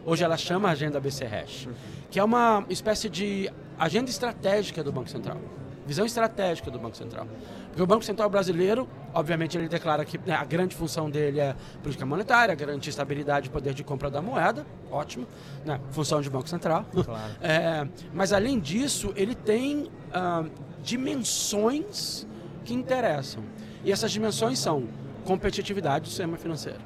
hoje 0.05 0.23
ela 0.23 0.37
chama 0.37 0.69
Agenda 0.69 0.99
BC 0.99 1.25
Hash, 1.25 1.67
que 2.09 2.19
é 2.19 2.23
uma 2.23 2.65
espécie 2.69 3.09
de 3.09 3.51
agenda 3.77 4.09
estratégica 4.09 4.83
do 4.83 4.91
Banco 4.91 5.09
Central. 5.09 5.37
Visão 5.85 6.05
estratégica 6.05 6.69
do 6.69 6.77
Banco 6.77 6.95
Central. 6.95 7.27
Porque 7.69 7.81
o 7.81 7.87
Banco 7.87 8.03
Central 8.03 8.29
brasileiro, 8.29 8.87
obviamente, 9.11 9.57
ele 9.57 9.67
declara 9.67 10.05
que 10.05 10.19
né, 10.19 10.35
a 10.35 10.43
grande 10.43 10.75
função 10.75 11.09
dele 11.09 11.39
é 11.39 11.55
política 11.81 12.05
monetária, 12.05 12.53
garantir 12.53 12.91
estabilidade 12.91 13.47
e 13.47 13.49
poder 13.49 13.73
de 13.73 13.83
compra 13.83 14.09
da 14.09 14.21
moeda, 14.21 14.65
ótimo, 14.91 15.25
né, 15.65 15.79
função 15.89 16.21
de 16.21 16.29
Banco 16.29 16.47
Central. 16.47 16.85
Claro. 17.03 17.31
É, 17.41 17.87
mas, 18.13 18.31
além 18.33 18.59
disso, 18.59 19.11
ele 19.15 19.33
tem 19.33 19.89
ah, 20.13 20.45
dimensões 20.83 22.27
que 22.63 22.73
interessam. 22.73 23.43
E 23.83 23.91
essas 23.91 24.11
dimensões 24.11 24.59
são 24.59 24.87
competitividade 25.25 26.05
do 26.05 26.07
sistema 26.09 26.37
financeiro. 26.37 26.81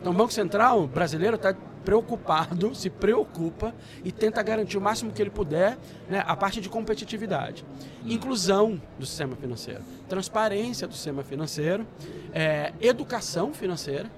Então, 0.00 0.12
o 0.12 0.16
Banco 0.16 0.32
Central 0.32 0.86
brasileiro 0.86 1.36
está 1.36 1.54
preocupado, 1.84 2.74
se 2.74 2.90
preocupa 2.90 3.74
e 4.04 4.12
tenta 4.12 4.42
garantir 4.42 4.78
o 4.78 4.80
máximo 4.80 5.12
que 5.12 5.20
ele 5.22 5.30
puder 5.30 5.76
né, 6.08 6.22
a 6.26 6.36
parte 6.36 6.60
de 6.60 6.68
competitividade. 6.68 7.64
Inclusão 8.04 8.80
do 8.98 9.06
sistema 9.06 9.36
financeiro, 9.36 9.82
transparência 10.08 10.86
do 10.86 10.94
sistema 10.94 11.22
financeiro, 11.22 11.86
é, 12.32 12.72
educação 12.80 13.52
financeira. 13.52 14.10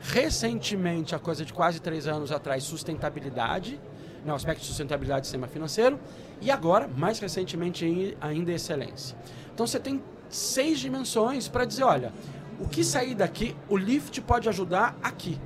Recentemente, 0.00 1.14
a 1.14 1.18
coisa 1.18 1.44
de 1.44 1.52
quase 1.52 1.80
três 1.80 2.08
anos 2.08 2.32
atrás, 2.32 2.64
sustentabilidade, 2.64 3.80
né, 4.24 4.32
o 4.32 4.34
aspecto 4.34 4.60
de 4.60 4.66
sustentabilidade 4.66 5.22
do 5.22 5.24
sistema 5.24 5.46
financeiro. 5.46 5.98
E 6.40 6.50
agora, 6.50 6.88
mais 6.88 7.18
recentemente 7.18 8.16
ainda, 8.20 8.52
excelência. 8.52 9.16
Então 9.54 9.66
você 9.66 9.78
tem 9.78 10.02
seis 10.28 10.80
dimensões 10.80 11.46
para 11.46 11.64
dizer, 11.64 11.84
olha, 11.84 12.12
o 12.58 12.68
que 12.68 12.82
sair 12.82 13.14
daqui, 13.14 13.56
o 13.68 13.76
Lift 13.76 14.20
pode 14.22 14.48
ajudar 14.48 14.96
aqui. 15.02 15.38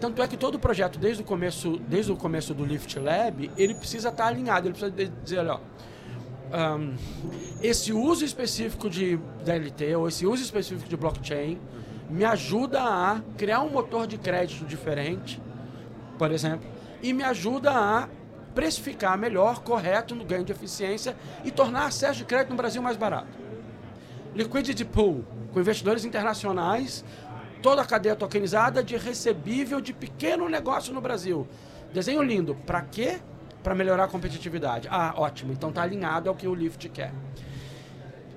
Tanto 0.00 0.22
é 0.22 0.28
que 0.28 0.36
todo 0.36 0.54
o 0.54 0.58
projeto, 0.58 0.98
desde 0.98 1.22
o 1.22 1.26
começo, 1.26 1.78
desde 1.88 2.12
o 2.12 2.16
começo 2.16 2.54
do 2.54 2.64
Lift 2.64 2.98
Lab, 2.98 3.50
ele 3.56 3.74
precisa 3.74 4.10
estar 4.10 4.26
alinhado, 4.26 4.68
ele 4.68 4.74
precisa 4.74 5.12
dizer, 5.22 5.38
olha, 5.38 5.60
um, 6.52 6.94
esse 7.62 7.92
uso 7.92 8.24
específico 8.24 8.88
de 8.88 9.18
DLT 9.44 9.96
ou 9.96 10.08
esse 10.08 10.24
uso 10.24 10.42
específico 10.42 10.88
de 10.88 10.96
blockchain 10.96 11.58
me 12.08 12.24
ajuda 12.24 12.80
a 12.80 13.20
criar 13.36 13.60
um 13.60 13.70
motor 13.70 14.06
de 14.06 14.16
crédito 14.16 14.64
diferente, 14.64 15.42
por 16.16 16.30
exemplo, 16.30 16.66
e 17.02 17.12
me 17.12 17.22
ajuda 17.22 17.70
a 17.72 18.08
precificar 18.54 19.18
melhor, 19.18 19.60
correto 19.60 20.14
no 20.14 20.24
ganho 20.24 20.44
de 20.44 20.52
eficiência 20.52 21.16
e 21.44 21.50
tornar 21.50 21.86
acesso 21.86 22.18
de 22.18 22.24
crédito 22.24 22.50
no 22.50 22.56
Brasil 22.56 22.80
mais 22.80 22.96
barato. 22.96 23.28
Liquidity 24.34 24.84
Pool, 24.84 25.24
com 25.52 25.60
investidores 25.60 26.04
internacionais 26.04 27.04
toda 27.62 27.82
a 27.82 27.84
cadeia 27.84 28.16
tokenizada 28.16 28.82
de 28.82 28.96
recebível 28.96 29.80
de 29.80 29.92
pequeno 29.92 30.48
negócio 30.48 30.92
no 30.92 31.00
Brasil. 31.00 31.46
Desenho 31.92 32.22
lindo. 32.22 32.54
Para 32.54 32.82
quê? 32.82 33.18
Para 33.62 33.74
melhorar 33.74 34.04
a 34.04 34.08
competitividade. 34.08 34.88
Ah, 34.90 35.14
ótimo. 35.16 35.52
Então 35.52 35.72
tá 35.72 35.82
alinhado 35.82 36.28
ao 36.28 36.34
que 36.34 36.46
o 36.46 36.54
Lyft 36.54 36.88
quer. 36.88 37.12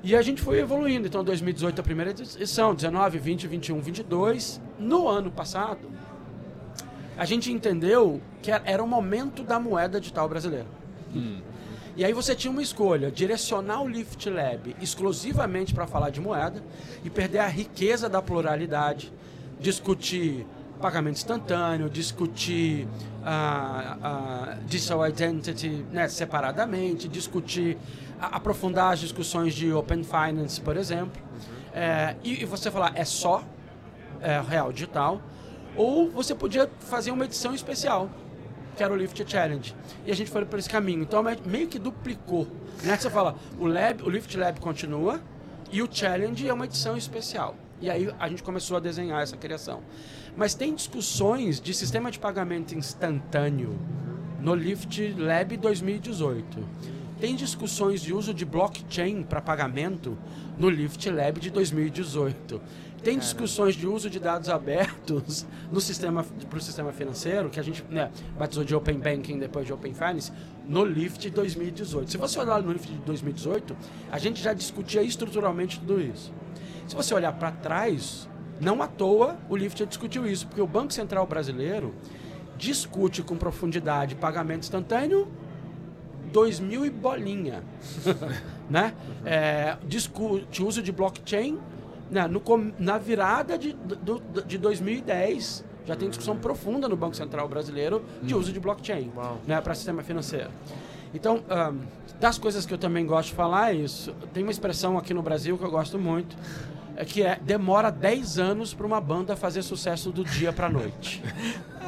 E 0.04 0.16
a 0.16 0.22
gente 0.22 0.42
foi 0.42 0.60
evoluindo. 0.60 1.08
Então, 1.08 1.24
2018 1.24 1.80
a 1.80 1.84
primeira 1.84 2.12
edição, 2.12 2.74
19, 2.74 3.20
20, 3.20 3.48
21, 3.48 3.82
22. 3.82 4.62
No 4.80 5.08
ano 5.08 5.30
passado, 5.30 5.90
a 7.18 7.26
gente 7.26 7.52
entendeu 7.52 8.20
que 8.42 8.52
era 8.52 8.84
o 8.84 8.88
momento 8.88 9.44
da 9.44 9.60
moeda 9.60 10.00
digital 10.00 10.28
brasileira. 10.28 10.66
Hum. 11.16 11.42
E 11.96 12.06
aí 12.06 12.14
você 12.14 12.36
tinha 12.36 12.52
uma 12.52 12.62
escolha: 12.62 13.12
direcionar 13.12 13.82
o 13.82 13.88
Lift 13.88 14.30
Lab 14.30 14.76
exclusivamente 14.82 15.74
para 15.74 15.88
falar 15.88 16.10
de 16.10 16.22
moeda 16.22 16.64
e 17.04 17.10
perder 17.10 17.40
a 17.40 17.48
riqueza 17.48 18.08
da 18.08 18.22
pluralidade, 18.22 19.12
discutir 19.60 20.46
pagamento 20.82 21.18
instantâneo, 21.18 21.90
discutir 21.90 22.88
uh, 23.22 24.58
uh, 24.58 24.64
digital 24.66 25.08
identity 25.08 25.86
né, 25.92 26.08
separadamente, 26.08 27.08
discutir, 27.08 27.78
aprofundar 28.20 28.94
as 28.94 29.00
discussões 29.00 29.54
de 29.54 29.72
open 29.72 30.04
finance, 30.04 30.60
por 30.60 30.76
exemplo. 30.76 31.22
É, 31.74 32.16
e, 32.24 32.42
e, 32.42 32.46
você 32.46 32.70
falar, 32.70 32.92
é 32.96 33.06
só 33.06 33.44
é, 34.20 34.42
real 34.42 34.74
digital, 34.74 35.22
ou 35.76 36.10
você 36.10 36.36
podia 36.36 36.70
fazer 36.80 37.12
uma 37.12 37.24
edição 37.24 37.56
especial 37.56 38.10
que 38.76 38.84
era 38.84 38.94
o 38.94 38.96
Lift 38.96 39.24
Challenge. 39.30 39.76
E 40.06 40.12
a 40.12 40.16
gente 40.16 40.30
foi 40.30 40.46
por 40.46 40.60
esse 40.60 40.70
caminho. 40.70 41.02
Então 41.02 41.24
meio 41.46 41.68
que 41.68 41.80
duplicou. 41.80 42.48
Né? 42.84 42.98
Você 42.98 43.10
fala, 43.10 43.36
o, 43.60 43.66
Lab, 43.66 44.04
o 44.04 44.10
Lift 44.10 44.36
Lab 44.38 44.60
continua 44.60 45.22
e 45.72 45.82
o 45.82 45.88
Challenge 45.92 46.48
é 46.48 46.54
uma 46.54 46.66
edição 46.66 46.98
especial. 46.98 47.56
E 47.80 47.90
aí 47.90 48.14
a 48.20 48.30
gente 48.30 48.44
começou 48.44 48.78
a 48.78 48.80
desenhar 48.80 49.22
essa 49.22 49.36
criação. 49.36 49.82
Mas 50.36 50.54
tem 50.54 50.74
discussões 50.74 51.60
de 51.60 51.74
sistema 51.74 52.12
de 52.12 52.20
pagamento 52.20 52.76
instantâneo 52.76 53.78
no 54.40 54.56
Lift 54.56 55.14
Lab 55.18 55.58
2018. 55.58 56.60
Tem 57.22 57.36
discussões 57.36 58.02
de 58.02 58.16
uso 58.16 58.34
de 58.34 58.44
blockchain 58.44 59.22
para 59.22 59.40
pagamento 59.40 60.18
no 60.58 60.68
Lift 60.68 61.08
Lab 61.08 61.40
de 61.40 61.52
2018. 61.52 62.60
Tem 63.04 63.16
discussões 63.20 63.76
de 63.76 63.86
uso 63.86 64.10
de 64.10 64.20
dados 64.20 64.50
abertos 64.50 65.46
no 65.72 65.80
sistema 65.80 66.24
para 66.24 66.58
o 66.58 66.60
sistema 66.60 66.92
financeiro, 66.92 67.52
que 67.52 67.60
a 67.60 67.64
gente 67.64 67.86
né, 67.92 68.10
batizou 68.40 68.64
de 68.64 68.74
Open 68.74 68.98
Banking 68.98 69.38
depois 69.38 69.68
de 69.68 69.72
Open 69.72 69.94
Finance, 69.94 70.32
no 70.68 70.84
LIFT 70.84 71.30
2018. 71.30 72.10
Se 72.10 72.18
você 72.18 72.40
olhar 72.40 72.60
no 72.60 72.72
LIFT 72.74 72.92
de 72.92 73.00
2018, 73.02 73.78
a 74.12 74.18
gente 74.18 74.42
já 74.42 74.52
discutia 74.52 75.04
estruturalmente 75.04 75.80
tudo 75.80 76.02
isso. 76.02 76.34
Se 76.88 76.96
você 76.96 77.14
olhar 77.14 77.34
para 77.34 77.52
trás, 77.52 78.28
não 78.60 78.82
à 78.82 78.88
toa 78.88 79.38
o 79.48 79.56
LIFT 79.56 79.86
discutiu 79.86 80.26
isso, 80.26 80.48
porque 80.48 80.62
o 80.62 80.66
Banco 80.66 80.92
Central 80.92 81.28
Brasileiro 81.28 81.94
discute 82.58 83.22
com 83.22 83.38
profundidade 83.38 84.16
pagamento 84.16 84.64
instantâneo 84.64 85.28
2000 86.32 86.86
e 86.86 86.90
bolinha, 86.90 87.64
né? 88.70 88.94
É, 89.26 89.78
discute 89.86 90.64
uso 90.64 90.82
de 90.82 90.92
blockchain 90.92 91.60
na, 92.12 92.28
no, 92.28 92.42
na 92.78 92.98
virada 92.98 93.58
de, 93.58 93.74
do, 93.74 94.22
de 94.46 94.58
2010, 94.58 95.64
já 95.86 95.96
tem 95.96 96.10
discussão 96.10 96.38
profunda 96.38 96.88
no 96.88 96.96
Banco 96.96 97.16
Central 97.16 97.48
brasileiro 97.48 98.04
de 98.22 98.36
uso 98.36 98.52
de 98.52 98.60
blockchain 98.60 99.12
né, 99.48 99.60
para 99.62 99.74
sistema 99.74 100.04
financeiro. 100.04 100.50
Então, 101.14 101.44
um, 101.50 101.80
das 102.20 102.38
coisas 102.38 102.66
que 102.66 102.74
eu 102.74 102.78
também 102.78 103.06
gosto 103.06 103.30
de 103.30 103.36
falar 103.36 103.74
é 103.74 103.78
isso. 103.78 104.14
Tem 104.34 104.44
uma 104.44 104.52
expressão 104.52 104.98
aqui 104.98 105.14
no 105.14 105.22
Brasil 105.22 105.58
que 105.58 105.64
eu 105.64 105.72
gosto 105.72 105.98
muito, 105.98 106.36
é 107.02 107.06
que 107.06 107.24
é 107.24 107.36
demora 107.42 107.90
10 107.90 108.38
anos 108.38 108.76
para 108.76 108.86
uma 108.86 109.02
banda 109.02 109.36
fazer 109.36 109.64
sucesso 109.64 110.12
do 110.12 110.24
dia 110.24 110.54
para 110.54 110.68
a 110.68 110.70
noite. 110.70 111.20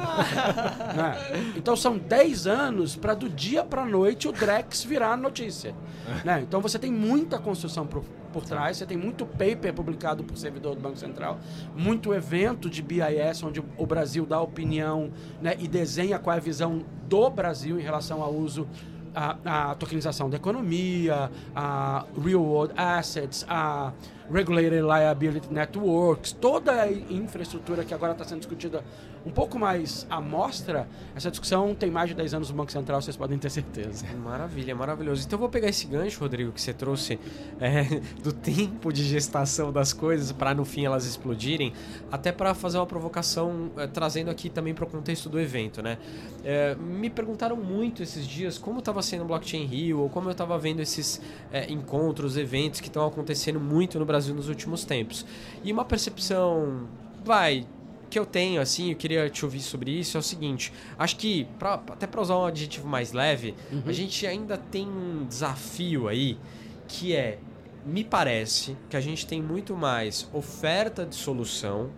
né? 0.96 1.52
Então 1.56 1.76
são 1.76 1.96
10 1.96 2.48
anos 2.48 2.96
para 2.96 3.14
do 3.14 3.28
dia 3.28 3.62
para 3.62 3.86
noite 3.86 4.26
o 4.26 4.32
Drex 4.32 4.82
virar 4.82 5.16
notícia. 5.16 5.72
Né? 6.22 6.42
Então 6.46 6.60
você 6.60 6.78
tem 6.78 6.92
muita 6.92 7.38
construção 7.38 7.86
por, 7.86 8.04
por 8.30 8.44
trás, 8.44 8.76
você 8.76 8.84
tem 8.84 8.96
muito 8.96 9.24
paper 9.24 9.72
publicado 9.72 10.22
por 10.22 10.36
servidor 10.36 10.74
do 10.74 10.80
Banco 10.80 10.98
Central, 10.98 11.38
muito 11.74 12.12
evento 12.12 12.68
de 12.68 12.82
BIS 12.82 13.42
onde 13.42 13.62
o 13.78 13.86
Brasil 13.86 14.26
dá 14.26 14.38
opinião 14.38 15.10
né, 15.40 15.56
e 15.58 15.66
desenha 15.66 16.18
qual 16.18 16.34
é 16.34 16.38
a 16.38 16.42
visão 16.42 16.84
do 17.08 17.30
Brasil 17.30 17.80
em 17.80 17.82
relação 17.82 18.22
ao 18.22 18.34
uso 18.34 18.68
a, 19.14 19.70
a, 19.70 19.74
tokenização 19.74 20.28
da 20.28 20.36
economia, 20.36 21.30
a 21.54 22.04
real 22.22 22.42
world 22.42 22.74
assets, 22.76 23.44
a 23.48 23.92
regulated 24.30 24.82
liability 24.82 25.52
networks, 25.52 26.32
toda 26.32 26.82
a 26.82 26.90
infraestrutura 26.90 27.84
que 27.84 27.94
agora 27.94 28.12
está 28.12 28.24
sendo 28.24 28.40
discutida 28.40 28.82
um 29.24 29.30
pouco 29.30 29.58
mais 29.58 30.06
à 30.10 30.20
mostra, 30.20 30.86
essa 31.16 31.30
discussão 31.30 31.74
tem 31.74 31.90
mais 31.90 32.10
de 32.10 32.14
10 32.14 32.34
anos 32.34 32.50
no 32.50 32.56
Banco 32.56 32.70
Central, 32.70 33.00
vocês 33.00 33.16
podem 33.16 33.38
ter 33.38 33.50
certeza. 33.50 34.04
Maravilha, 34.22 34.74
maravilhoso. 34.74 35.24
Então 35.26 35.36
eu 35.36 35.40
vou 35.40 35.48
pegar 35.48 35.68
esse 35.68 35.86
gancho, 35.86 36.20
Rodrigo, 36.20 36.52
que 36.52 36.60
você 36.60 36.74
trouxe 36.74 37.18
é, 37.60 37.84
do 38.22 38.32
tempo 38.32 38.92
de 38.92 39.02
gestação 39.02 39.72
das 39.72 39.92
coisas 39.92 40.30
para 40.32 40.54
no 40.54 40.64
fim 40.64 40.84
elas 40.84 41.06
explodirem, 41.06 41.72
até 42.12 42.32
para 42.32 42.54
fazer 42.54 42.78
uma 42.78 42.86
provocação, 42.86 43.70
é, 43.76 43.86
trazendo 43.86 44.30
aqui 44.30 44.50
também 44.50 44.74
para 44.74 44.84
o 44.84 44.86
contexto 44.86 45.28
do 45.28 45.40
evento, 45.40 45.82
né? 45.82 45.98
É, 46.44 46.74
me 46.74 47.08
perguntaram 47.08 47.56
muito 47.56 48.02
esses 48.02 48.26
dias 48.26 48.58
como 48.58 48.80
estava 48.80 49.00
sendo 49.00 49.24
o 49.24 49.26
Blockchain 49.26 49.64
Rio, 49.64 50.00
ou 50.00 50.10
como 50.10 50.28
eu 50.28 50.32
estava 50.32 50.58
vendo 50.58 50.80
esses 50.80 51.20
é, 51.50 51.70
encontros, 51.72 52.36
eventos 52.36 52.80
que 52.80 52.88
estão 52.88 53.06
acontecendo 53.06 53.58
muito 53.58 53.98
no 53.98 54.04
Brasil 54.04 54.34
nos 54.34 54.48
últimos 54.48 54.84
tempos. 54.84 55.24
E 55.62 55.72
uma 55.72 55.84
percepção, 55.84 56.86
vai, 57.24 57.66
que 58.14 58.18
eu 58.20 58.24
tenho, 58.24 58.60
assim, 58.60 58.90
eu 58.90 58.96
queria 58.96 59.28
te 59.28 59.44
ouvir 59.44 59.58
sobre 59.58 59.90
isso, 59.90 60.16
é 60.16 60.20
o 60.20 60.22
seguinte: 60.22 60.72
acho 60.96 61.16
que, 61.16 61.48
pra, 61.58 61.74
até 61.74 62.06
para 62.06 62.20
usar 62.20 62.38
um 62.38 62.44
adjetivo 62.44 62.86
mais 62.86 63.10
leve, 63.10 63.56
uhum. 63.72 63.82
a 63.86 63.92
gente 63.92 64.24
ainda 64.24 64.56
tem 64.56 64.86
um 64.86 65.26
desafio 65.26 66.06
aí 66.06 66.38
que 66.86 67.12
é, 67.12 67.38
me 67.84 68.04
parece 68.04 68.76
que 68.88 68.96
a 68.96 69.00
gente 69.00 69.26
tem 69.26 69.42
muito 69.42 69.76
mais 69.76 70.28
oferta 70.32 71.04
de 71.04 71.16
solução, 71.16 71.90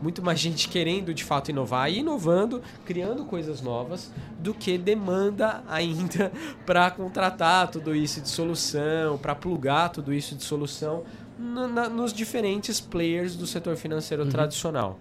muito 0.00 0.22
mais 0.22 0.40
gente 0.40 0.66
querendo 0.66 1.12
de 1.12 1.24
fato 1.24 1.50
inovar 1.50 1.92
e 1.92 1.98
inovando, 1.98 2.62
criando 2.86 3.26
coisas 3.26 3.60
novas, 3.60 4.10
do 4.38 4.54
que 4.54 4.78
demanda 4.78 5.62
ainda 5.68 6.32
para 6.64 6.90
contratar 6.90 7.70
tudo 7.70 7.94
isso 7.94 8.22
de 8.22 8.30
solução, 8.30 9.18
para 9.18 9.34
plugar 9.34 9.90
tudo 9.90 10.10
isso 10.10 10.34
de 10.34 10.42
solução 10.42 11.04
na, 11.38 11.90
nos 11.90 12.14
diferentes 12.14 12.80
players 12.80 13.36
do 13.36 13.46
setor 13.46 13.76
financeiro 13.76 14.22
uhum. 14.22 14.30
tradicional. 14.30 14.98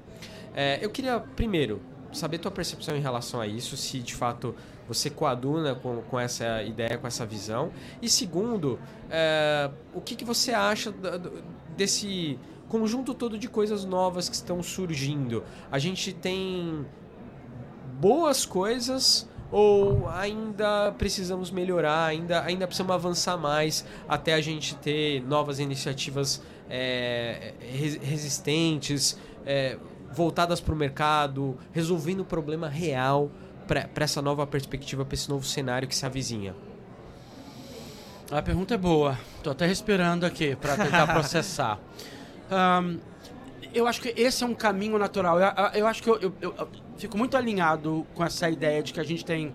É, 0.56 0.80
eu 0.82 0.90
queria, 0.90 1.20
primeiro, 1.20 1.82
saber 2.12 2.40
tua 2.40 2.52
percepção 2.52 2.96
em 2.96 3.02
relação 3.02 3.40
a 3.40 3.48
isso, 3.48 3.78
se 3.78 4.00
de 4.00 4.16
fato 4.16 4.56
você 4.88 5.10
coaduna 5.10 5.76
com, 5.76 6.02
com 6.02 6.20
essa 6.20 6.64
ideia, 6.64 6.98
com 6.98 7.06
essa 7.06 7.26
visão. 7.26 7.72
E 8.02 8.10
segundo, 8.10 8.80
é, 9.10 9.70
o 9.94 10.02
que, 10.02 10.16
que 10.16 10.26
você 10.26 10.52
acha 10.52 10.94
desse 11.78 12.40
conjunto 12.68 13.14
todo 13.14 13.38
de 13.38 13.48
coisas 13.48 13.86
novas 13.86 14.28
que 14.28 14.36
estão 14.36 14.64
surgindo? 14.64 15.44
A 15.72 15.78
gente 15.78 16.12
tem 16.12 16.86
boas 18.00 18.46
coisas 18.46 19.30
ou 19.52 20.08
ainda 20.10 20.92
precisamos 20.92 21.52
melhorar, 21.52 22.06
ainda, 22.06 22.44
ainda 22.44 22.66
precisamos 22.66 22.94
avançar 22.94 23.38
mais 23.38 23.86
até 24.08 24.34
a 24.34 24.42
gente 24.42 24.76
ter 24.76 25.22
novas 25.24 25.60
iniciativas 25.60 26.42
é, 26.70 27.54
resistentes? 28.02 29.18
É, 29.46 29.78
voltadas 30.12 30.60
para 30.60 30.74
o 30.74 30.78
mercado, 30.78 31.58
resolvendo 31.72 32.22
um 32.22 32.26
problema 32.26 32.68
real 32.68 33.32
para 33.68 34.04
essa 34.04 34.22
nova 34.22 34.48
perspectiva, 34.48 35.06
para 35.06 35.14
esse 35.14 35.30
novo 35.30 35.46
cenário 35.46 35.88
que 35.88 35.96
se 35.96 36.06
avizinha? 36.06 36.56
A 38.32 38.42
pergunta 38.42 38.74
é 38.74 38.78
boa. 38.78 39.18
Estou 39.38 39.52
até 39.52 39.66
respirando 39.66 40.26
aqui 40.26 40.56
para 40.56 40.78
tentar 40.78 41.08
processar. 41.14 41.80
Um, 42.52 43.00
eu 43.74 43.88
acho 43.88 44.02
que 44.02 44.14
esse 44.16 44.44
é 44.44 44.48
um 44.48 44.54
caminho 44.54 44.98
natural. 44.98 45.40
Eu, 45.40 45.48
eu 45.74 45.88
acho 45.88 46.02
que 46.02 46.10
eu, 46.10 46.20
eu, 46.20 46.34
eu, 46.42 46.68
fico 46.98 47.18
muito 47.18 47.38
alinhado 47.38 48.06
com 48.14 48.24
essa 48.24 48.50
ideia 48.50 48.82
de 48.84 48.94
que 48.94 49.00
a 49.00 49.04
gente 49.04 49.24
tem 49.24 49.54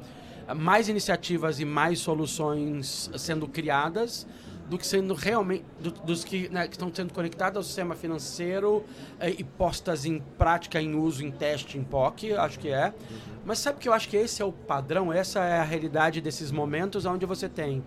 mais 0.57 0.89
iniciativas 0.89 1.61
e 1.61 1.65
mais 1.65 1.99
soluções 1.99 3.11
sendo 3.17 3.49
criadas 3.49 4.27
do 4.69 4.79
que 4.79 4.87
sendo 4.87 5.15
realmente 5.15 5.65
do, 5.81 5.91
dos 5.91 6.25
que, 6.25 6.49
né, 6.49 6.67
que, 6.67 6.75
estão 6.75 6.91
sendo 6.93 7.13
conectados 7.13 7.57
ao 7.57 7.63
sistema 7.63 7.95
financeiro 7.95 8.85
eh, 9.21 9.35
e 9.39 9.45
postas 9.45 10.05
em 10.05 10.21
prática, 10.39 10.81
em 10.81 10.95
uso, 10.95 11.25
em 11.25 11.31
teste, 11.31 11.77
em 11.77 11.85
POC, 11.85 12.33
acho 12.33 12.59
que 12.59 12.69
é. 12.69 12.87
Uhum. 12.89 13.17
Mas 13.45 13.59
sabe 13.59 13.79
que 13.79 13.89
eu 13.89 13.93
acho 13.93 14.09
que 14.09 14.17
esse 14.17 14.41
é 14.41 14.45
o 14.45 14.53
padrão, 14.53 15.13
essa 15.13 15.41
é 15.41 15.59
a 15.59 15.65
realidade 15.65 16.21
desses 16.21 16.51
momentos 16.51 17.05
onde 17.05 17.27
você 17.27 17.49
tem 17.49 17.85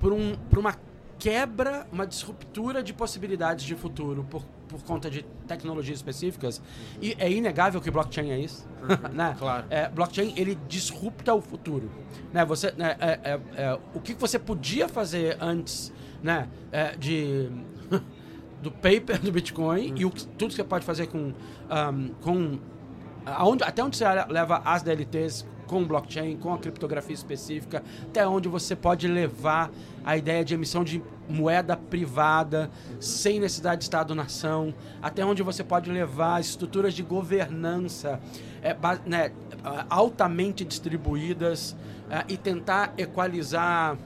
por, 0.00 0.12
um, 0.12 0.34
por 0.48 0.58
uma 0.58 0.74
quebra, 1.18 1.86
uma 1.92 2.06
disruptura 2.06 2.82
de 2.82 2.94
possibilidades 2.94 3.64
de 3.64 3.76
futuro 3.76 4.24
por, 4.28 4.42
por 4.66 4.82
conta 4.82 5.10
de 5.10 5.22
tecnologias 5.46 5.98
específicas. 5.98 6.58
Uhum. 6.58 6.64
E 7.02 7.16
é 7.18 7.30
inegável 7.30 7.80
que 7.80 7.90
blockchain 7.90 8.30
é 8.30 8.38
isso. 8.38 8.66
Uhum, 8.82 9.08
né? 9.14 9.36
Claro. 9.38 9.66
É, 9.70 9.88
blockchain, 9.88 10.32
ele 10.36 10.58
disrupta 10.66 11.34
o 11.34 11.42
futuro. 11.42 11.90
Né? 12.32 12.44
Você, 12.46 12.72
né, 12.72 12.96
é, 12.98 13.20
é, 13.22 13.40
é 13.54 13.78
o 13.94 14.00
que 14.00 14.14
você 14.14 14.38
podia 14.38 14.88
fazer 14.88 15.36
antes 15.40 15.92
né, 16.22 16.48
é, 16.70 16.96
de... 16.96 17.50
do 18.62 18.70
paper 18.70 19.18
do 19.18 19.32
Bitcoin 19.32 19.94
e 19.96 20.04
o, 20.04 20.10
tudo 20.10 20.50
que 20.50 20.56
você 20.56 20.64
pode 20.64 20.84
fazer 20.84 21.06
com, 21.06 21.32
um, 21.70 22.08
com 22.20 22.58
aonde, 23.24 23.64
até 23.64 23.82
onde 23.82 23.96
você 23.96 24.04
leva 24.28 24.60
as 24.64 24.82
DLTs 24.82 25.46
com 25.66 25.84
blockchain, 25.84 26.36
com 26.36 26.52
a 26.52 26.58
criptografia 26.58 27.14
específica, 27.14 27.82
até 28.02 28.26
onde 28.26 28.48
você 28.48 28.74
pode 28.74 29.06
levar 29.06 29.70
a 30.04 30.16
ideia 30.16 30.44
de 30.44 30.52
emissão 30.52 30.82
de 30.82 31.00
moeda 31.28 31.76
privada 31.76 32.68
sem 32.98 33.38
necessidade 33.38 33.78
de 33.78 33.84
Estado-nação, 33.84 34.74
até 35.00 35.24
onde 35.24 35.44
você 35.44 35.62
pode 35.62 35.88
levar 35.88 36.40
estruturas 36.40 36.92
de 36.92 37.04
governança 37.04 38.20
é, 38.62 38.76
né, 39.06 39.30
altamente 39.88 40.64
distribuídas 40.64 41.76
é, 42.10 42.24
e 42.28 42.36
tentar 42.36 42.92
equalizar 42.98 43.96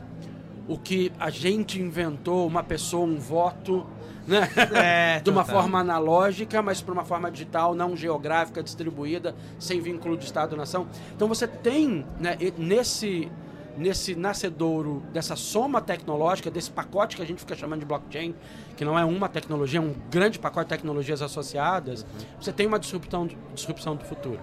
o 0.68 0.78
que 0.78 1.12
a 1.18 1.30
gente 1.30 1.80
inventou, 1.80 2.46
uma 2.46 2.62
pessoa, 2.62 3.04
um 3.04 3.18
voto, 3.18 3.86
né? 4.26 4.48
É, 4.74 5.20
de 5.24 5.30
uma 5.30 5.44
forma 5.44 5.78
analógica, 5.78 6.62
mas 6.62 6.80
para 6.80 6.92
uma 6.92 7.04
forma 7.04 7.30
digital, 7.30 7.74
não 7.74 7.96
geográfica, 7.96 8.62
distribuída, 8.62 9.34
sem 9.58 9.80
vínculo 9.80 10.16
de 10.16 10.24
Estado-nação. 10.24 10.86
Então 11.14 11.28
você 11.28 11.46
tem 11.46 12.06
né, 12.18 12.36
nesse 12.56 13.30
nesse 13.76 14.14
nascedouro 14.14 15.02
dessa 15.12 15.34
soma 15.34 15.80
tecnológica, 15.80 16.50
desse 16.50 16.70
pacote 16.70 17.16
que 17.16 17.22
a 17.22 17.24
gente 17.24 17.40
fica 17.40 17.56
chamando 17.56 17.80
de 17.80 17.86
blockchain, 17.86 18.34
que 18.76 18.84
não 18.84 18.96
é 18.96 19.04
uma 19.04 19.28
tecnologia, 19.28 19.80
é 19.80 19.82
um 19.82 19.94
grande 20.10 20.38
pacote 20.38 20.66
de 20.66 20.76
tecnologias 20.76 21.20
associadas, 21.20 22.02
uhum. 22.02 22.26
você 22.40 22.52
tem 22.52 22.66
uma 22.66 22.78
disrupção, 22.78 23.28
disrupção 23.52 23.96
do 23.96 24.04
futuro. 24.04 24.38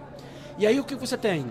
E 0.57 0.67
aí 0.67 0.79
o 0.79 0.83
que 0.83 0.95
você 0.95 1.17
tem? 1.17 1.45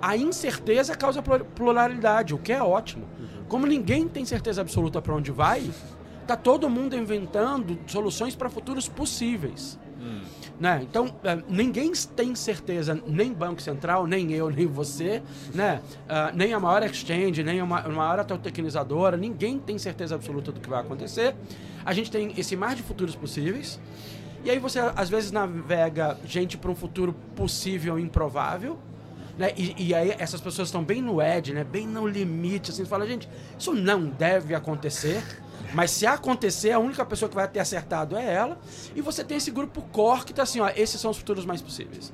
A 0.00 0.16
incerteza 0.16 0.94
causa 0.94 1.22
pluralidade, 1.22 2.34
o 2.34 2.38
que 2.38 2.52
é 2.52 2.62
ótimo. 2.62 3.04
Uhum. 3.18 3.44
Como 3.48 3.66
ninguém 3.66 4.08
tem 4.08 4.24
certeza 4.24 4.60
absoluta 4.60 5.00
para 5.00 5.14
onde 5.14 5.30
vai, 5.30 5.70
Tá 6.26 6.36
todo 6.36 6.68
mundo 6.68 6.96
inventando 6.96 7.78
soluções 7.86 8.34
para 8.34 8.50
futuros 8.50 8.88
possíveis. 8.88 9.78
Hum. 10.00 10.22
Né? 10.58 10.80
Então, 10.82 11.14
é, 11.22 11.38
ninguém 11.48 11.92
tem 12.16 12.34
certeza, 12.34 13.00
nem 13.06 13.32
Banco 13.32 13.62
Central, 13.62 14.06
nem 14.06 14.32
eu, 14.32 14.50
nem 14.50 14.66
você, 14.66 15.22
né? 15.54 15.80
Uh, 16.04 16.36
nem 16.36 16.52
a 16.52 16.58
maior 16.58 16.82
exchange, 16.82 17.42
nem 17.44 17.60
a 17.60 17.66
maior 17.66 18.24
tecnizadora, 18.24 19.16
ninguém 19.16 19.58
tem 19.58 19.78
certeza 19.78 20.16
absoluta 20.16 20.50
do 20.50 20.60
que 20.60 20.68
vai 20.68 20.80
acontecer. 20.80 21.34
A 21.84 21.92
gente 21.92 22.10
tem 22.10 22.34
esse 22.36 22.56
mar 22.56 22.74
de 22.74 22.82
futuros 22.82 23.14
possíveis. 23.14 23.78
E 24.44 24.50
aí 24.50 24.58
você, 24.58 24.80
às 24.96 25.08
vezes, 25.08 25.30
navega 25.30 26.18
gente 26.24 26.58
para 26.58 26.70
um 26.70 26.74
futuro 26.74 27.14
possível 27.36 27.98
e 27.98 28.02
improvável. 28.02 28.78
Né? 29.36 29.52
E, 29.56 29.88
e, 29.88 29.94
aí 29.94 30.14
essas 30.18 30.40
pessoas 30.40 30.68
estão 30.68 30.82
bem 30.82 31.02
no 31.02 31.20
edge, 31.20 31.52
né? 31.52 31.62
bem 31.62 31.86
no 31.86 32.06
limite. 32.06 32.70
Assim, 32.70 32.84
fala, 32.84 33.06
gente, 33.06 33.28
isso 33.58 33.74
não 33.74 34.06
deve 34.06 34.54
acontecer. 34.54 35.22
Mas 35.74 35.90
se 35.90 36.06
acontecer, 36.06 36.72
a 36.72 36.78
única 36.78 37.04
pessoa 37.04 37.28
que 37.28 37.34
vai 37.34 37.46
ter 37.46 37.60
acertado 37.60 38.16
é 38.16 38.34
ela. 38.34 38.58
E 38.94 39.00
você 39.00 39.22
tem 39.22 39.36
esse 39.36 39.50
grupo 39.50 39.82
core 39.92 40.24
que 40.24 40.32
está 40.32 40.42
assim, 40.42 40.60
ó, 40.60 40.70
esses 40.74 41.00
são 41.00 41.10
os 41.10 41.18
futuros 41.18 41.44
mais 41.44 41.60
possíveis. 41.60 42.12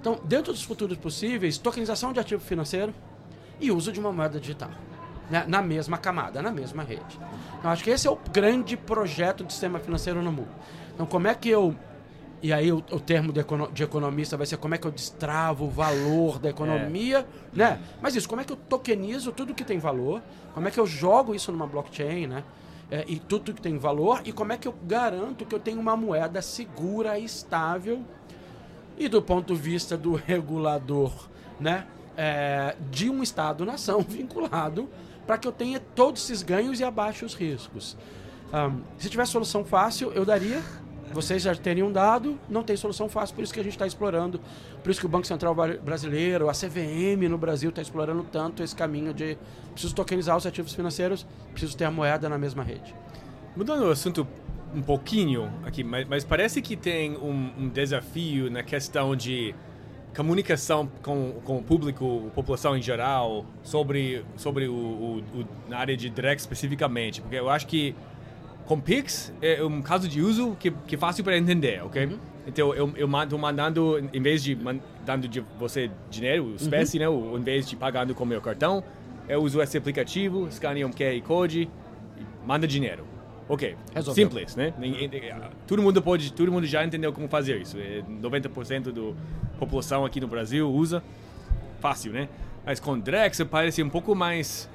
Então, 0.00 0.18
dentro 0.24 0.52
dos 0.52 0.62
futuros 0.62 0.96
possíveis, 0.96 1.58
tokenização 1.58 2.12
de 2.12 2.20
ativo 2.20 2.42
financeiro 2.42 2.94
e 3.60 3.70
uso 3.70 3.92
de 3.92 4.00
uma 4.00 4.12
moeda 4.12 4.40
digital. 4.40 4.70
Né? 5.30 5.44
Na 5.46 5.62
mesma 5.62 5.98
camada, 5.98 6.42
na 6.42 6.50
mesma 6.50 6.82
rede. 6.82 7.20
Então, 7.58 7.70
acho 7.70 7.84
que 7.84 7.90
esse 7.90 8.06
é 8.06 8.10
o 8.10 8.18
grande 8.32 8.76
projeto 8.76 9.44
de 9.44 9.52
sistema 9.52 9.78
financeiro 9.78 10.22
no 10.22 10.32
mundo. 10.32 10.50
Então, 10.94 11.06
como 11.06 11.28
é 11.28 11.34
que 11.34 11.48
eu 11.48 11.76
e 12.42 12.52
aí 12.52 12.72
o, 12.72 12.78
o 12.78 13.00
termo 13.00 13.32
de, 13.32 13.40
econo, 13.40 13.70
de, 13.72 13.82
economista 13.82 14.36
vai 14.36 14.46
ser 14.46 14.56
como 14.56 14.74
é 14.74 14.78
que 14.78 14.86
eu 14.86 14.90
destravo 14.90 15.66
o 15.66 15.70
valor 15.70 16.38
da 16.38 16.50
economia, 16.50 17.18
é. 17.18 17.56
né? 17.56 17.80
Mas 18.00 18.16
isso, 18.16 18.28
como 18.28 18.40
é 18.40 18.44
que 18.44 18.52
eu 18.52 18.56
tokenizo 18.56 19.30
tudo 19.32 19.54
que 19.54 19.64
tem 19.64 19.78
valor? 19.78 20.20
Como 20.52 20.66
é 20.66 20.70
que 20.70 20.80
eu 20.80 20.86
jogo 20.86 21.34
isso 21.34 21.52
numa 21.52 21.66
blockchain, 21.66 22.26
né? 22.26 22.44
é, 22.92 23.06
e 23.08 23.18
tudo 23.18 23.54
que 23.54 23.62
tem 23.62 23.78
valor, 23.78 24.20
e 24.22 24.32
como 24.32 24.52
é 24.52 24.58
que 24.58 24.68
eu 24.68 24.74
garanto 24.84 25.46
que 25.46 25.54
eu 25.54 25.58
tenho 25.58 25.80
uma 25.80 25.96
moeda 25.96 26.42
segura, 26.42 27.18
estável, 27.18 28.04
e 28.98 29.08
do 29.08 29.22
ponto 29.22 29.54
de 29.54 29.58
vista 29.58 29.96
do 29.96 30.12
regulador, 30.26 31.10
né, 31.58 31.86
é, 32.14 32.76
de 32.90 33.08
um 33.08 33.22
Estado-nação 33.22 34.02
vinculado 34.06 34.90
para 35.26 35.38
que 35.38 35.48
eu 35.48 35.52
tenha 35.52 35.80
todos 35.80 36.22
esses 36.22 36.42
ganhos 36.42 36.80
e 36.80 36.84
abaixe 36.84 37.24
os 37.24 37.32
riscos. 37.32 37.96
Um, 38.52 38.82
se 38.98 39.08
tivesse 39.08 39.32
solução 39.32 39.64
fácil, 39.64 40.12
eu 40.12 40.26
daria 40.26 40.60
vocês 41.12 41.42
já 41.42 41.54
teriam 41.54 41.90
dado, 41.90 42.38
não 42.48 42.62
tem 42.62 42.76
solução 42.76 43.08
fácil, 43.08 43.34
por 43.34 43.42
isso 43.42 43.52
que 43.52 43.60
a 43.60 43.62
gente 43.62 43.72
está 43.72 43.86
explorando, 43.86 44.40
por 44.82 44.90
isso 44.90 45.00
que 45.00 45.06
o 45.06 45.08
Banco 45.08 45.26
Central 45.26 45.54
Brasileiro, 45.54 46.48
a 46.48 46.52
CVM 46.52 47.28
no 47.28 47.36
Brasil 47.36 47.70
está 47.70 47.82
explorando 47.82 48.22
tanto 48.24 48.62
esse 48.62 48.74
caminho 48.74 49.12
de 49.12 49.36
preciso 49.72 49.94
tokenizar 49.94 50.36
os 50.36 50.46
ativos 50.46 50.74
financeiros, 50.74 51.26
preciso 51.50 51.76
ter 51.76 51.84
a 51.84 51.90
moeda 51.90 52.28
na 52.28 52.38
mesma 52.38 52.62
rede. 52.62 52.94
Mudando 53.56 53.84
o 53.84 53.90
assunto 53.90 54.26
um 54.74 54.80
pouquinho 54.80 55.52
aqui, 55.64 55.84
mas, 55.84 56.08
mas 56.08 56.24
parece 56.24 56.62
que 56.62 56.76
tem 56.76 57.16
um, 57.16 57.52
um, 57.58 57.68
desafio 57.68 58.50
na 58.50 58.62
questão 58.62 59.14
de 59.14 59.54
comunicação 60.16 60.90
com, 61.02 61.32
com 61.44 61.58
o 61.58 61.62
público, 61.62 62.30
população 62.34 62.76
em 62.76 62.82
geral, 62.82 63.44
sobre, 63.62 64.24
sobre 64.36 64.66
o, 64.68 64.74
o, 64.74 65.18
o 65.18 65.46
na 65.68 65.78
área 65.78 65.96
de 65.96 66.08
direct 66.08 66.40
especificamente, 66.40 67.20
porque 67.20 67.36
eu 67.36 67.50
acho 67.50 67.66
que 67.66 67.94
com 68.66 68.80
Pix 68.80 69.32
é 69.40 69.62
um 69.62 69.82
caso 69.82 70.08
de 70.08 70.20
uso 70.20 70.56
que, 70.58 70.70
que 70.70 70.94
é 70.94 70.98
fácil 70.98 71.24
para 71.24 71.36
entender, 71.36 71.82
ok? 71.82 72.06
Uhum. 72.06 72.18
Então 72.46 72.74
eu, 72.74 72.92
eu 72.96 73.08
mando 73.08 73.38
mandando, 73.38 74.08
em 74.12 74.22
vez 74.22 74.42
de 74.42 74.56
mandando 74.56 75.28
de 75.28 75.44
você 75.58 75.90
dinheiro, 76.10 76.54
espécie, 76.56 76.98
uhum. 76.98 77.02
né? 77.02 77.08
Ou, 77.08 77.38
em 77.38 77.42
vez 77.42 77.68
de 77.68 77.76
pagando 77.76 78.14
com 78.14 78.24
meu 78.24 78.40
cartão, 78.40 78.82
eu 79.28 79.42
uso 79.42 79.60
esse 79.60 79.76
aplicativo, 79.76 80.48
escaneio 80.48 80.86
um 80.86 80.90
QR 80.90 81.20
Code 81.22 81.62
e 81.62 82.46
manda 82.46 82.66
dinheiro. 82.66 83.06
Ok, 83.48 83.76
Resolveu. 83.94 84.24
simples, 84.24 84.56
né? 84.56 84.72
Todo 85.66 85.82
mundo 85.82 86.00
pode, 86.00 86.32
todo 86.32 86.50
mundo 86.50 86.66
já 86.66 86.84
entendeu 86.84 87.12
como 87.12 87.28
fazer 87.28 87.60
isso. 87.60 87.76
90% 87.76 88.92
da 88.92 89.14
população 89.58 90.04
aqui 90.04 90.20
no 90.20 90.28
Brasil 90.28 90.70
usa, 90.70 91.02
fácil, 91.80 92.12
né? 92.12 92.28
Mas 92.64 92.78
com 92.78 92.98
Drex 92.98 93.42
parece 93.50 93.82
um 93.82 93.90
pouco 93.90 94.14
mais 94.14 94.70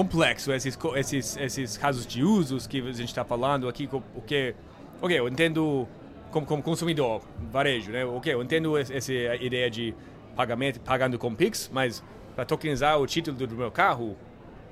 complexo 0.00 0.50
esses, 0.50 0.78
esses, 0.96 1.36
esses 1.36 1.76
casos 1.76 2.06
de 2.06 2.24
usos 2.24 2.66
que 2.66 2.80
a 2.80 2.92
gente 2.92 3.08
está 3.08 3.22
falando 3.22 3.68
aqui, 3.68 3.86
porque, 3.86 4.54
ok, 5.02 5.18
eu 5.18 5.28
entendo 5.28 5.86
como, 6.30 6.46
como 6.46 6.62
consumidor, 6.62 7.20
varejo, 7.52 7.92
né? 7.92 8.02
Ok, 8.06 8.32
eu 8.32 8.42
entendo 8.42 8.78
essa 8.78 9.12
ideia 9.12 9.70
de 9.70 9.94
pagamento, 10.34 10.80
pagando 10.80 11.18
com 11.18 11.34
Pix, 11.34 11.70
mas 11.70 12.02
para 12.34 12.46
tokenizar 12.46 12.98
o 12.98 13.06
título 13.06 13.46
do 13.46 13.54
meu 13.54 13.70
carro, 13.70 14.16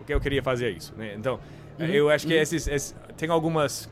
o 0.01 0.05
que 0.05 0.15
eu 0.15 0.21
queria 0.21 0.43
fazer 0.43 0.71
isso, 0.71 0.95
né? 0.97 1.15
Então, 1.15 1.39
uhum, 1.79 1.85
eu 1.85 2.09
acho 2.09 2.27
que 2.27 2.33
uhum. 2.33 2.41
esses, 2.41 2.67
esses, 2.67 2.97
tem 3.15 3.29
algumas 3.29 3.87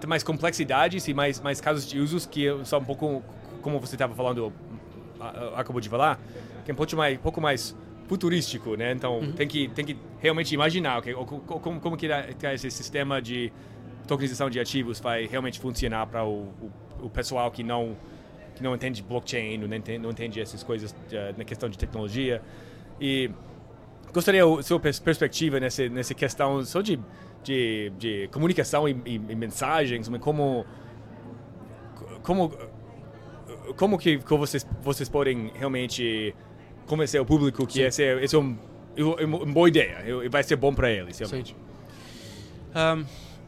tem 0.00 0.08
mais 0.08 0.22
complexidades 0.22 1.08
e 1.08 1.14
mais, 1.14 1.40
mais 1.40 1.62
casos 1.62 1.88
de 1.88 1.98
usos 1.98 2.26
que 2.26 2.44
são 2.66 2.78
um 2.78 2.84
pouco, 2.84 3.22
como 3.62 3.80
você 3.80 3.94
estava 3.94 4.14
falando, 4.14 4.52
acabou 5.56 5.80
de 5.80 5.88
falar, 5.88 6.20
que 6.66 6.70
é 6.70 6.74
um 6.74 6.76
pouco 6.76 6.94
mais, 6.94 7.18
pouco 7.18 7.40
mais 7.40 7.74
futurístico, 8.10 8.74
né? 8.74 8.90
Então 8.90 9.20
uhum. 9.20 9.32
tem 9.32 9.46
que 9.46 9.68
tem 9.68 9.84
que 9.84 9.96
realmente 10.18 10.52
imaginar 10.52 10.98
okay, 10.98 11.14
como 11.14 11.80
como 11.80 11.96
que 11.96 12.08
esse 12.52 12.68
sistema 12.68 13.22
de 13.22 13.52
tokenização 14.04 14.50
de 14.50 14.58
ativos 14.58 14.98
vai 14.98 15.26
realmente 15.26 15.60
funcionar 15.60 16.08
para 16.08 16.24
o, 16.24 16.48
o, 16.60 16.72
o, 17.02 17.08
pessoal 17.08 17.48
que 17.52 17.62
não 17.62 17.96
que 18.56 18.64
não 18.64 18.74
entende 18.74 19.00
blockchain, 19.00 19.58
não 19.58 19.76
entende, 19.76 19.98
não 20.00 20.10
entende 20.10 20.40
essas 20.40 20.64
coisas 20.64 20.90
uh, 20.90 21.38
na 21.38 21.44
questão 21.44 21.68
de 21.68 21.78
tecnologia 21.78 22.42
e 23.00 23.30
gostaria 24.12 24.44
a 24.44 24.62
sua 24.64 24.80
perspectiva 24.80 25.60
nessa 25.60 25.88
nessa 25.88 26.12
questão 26.12 26.64
só 26.64 26.80
de 26.80 26.98
de, 27.44 27.92
de 27.96 28.28
comunicação 28.32 28.88
e, 28.88 28.92
e, 29.06 29.14
e 29.14 29.36
mensagens, 29.36 30.08
como 30.20 30.66
como 32.24 32.52
como 33.76 33.96
que, 33.96 34.18
que 34.18 34.36
vocês, 34.36 34.66
vocês 34.82 35.08
podem 35.08 35.52
realmente 35.54 36.34
convencer 36.90 37.20
o 37.20 37.24
público 37.24 37.64
que 37.66 37.80
esse 37.82 38.02
é, 38.02 38.24
esse 38.24 38.34
é 38.34 38.38
um, 38.38 38.56
uma 38.98 39.46
boa 39.46 39.68
ideia, 39.68 40.04
vai 40.28 40.42
ser 40.42 40.56
bom 40.56 40.74
para 40.74 40.90
eles, 40.90 41.18
realmente? 41.18 41.54
Um, 42.74 43.04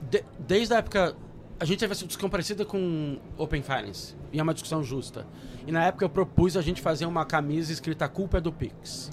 de, 0.09 0.25
desde 0.39 0.73
a 0.75 0.79
época 0.79 1.17
a 1.59 1.65
gente 1.65 1.79
teve 1.79 1.93
essa 1.93 2.05
discussão 2.05 2.29
parecida 2.29 2.65
com 2.65 3.19
Open 3.39 3.63
Finance. 3.63 4.17
E 4.33 4.41
é 4.41 4.43
uma 4.43 4.53
discussão 4.53 4.83
justa. 4.83 5.25
E 5.65 5.71
na 5.71 5.85
época 5.85 6.05
eu 6.05 6.09
propus 6.09 6.57
a 6.57 6.63
gente 6.63 6.81
fazer 6.81 7.07
uma 7.07 7.25
camisa 7.25 7.73
escrita 7.73 8.05
A 8.05 8.09
culpa 8.09 8.39
é 8.39 8.41
do 8.41 8.53
Pix. 8.53 9.13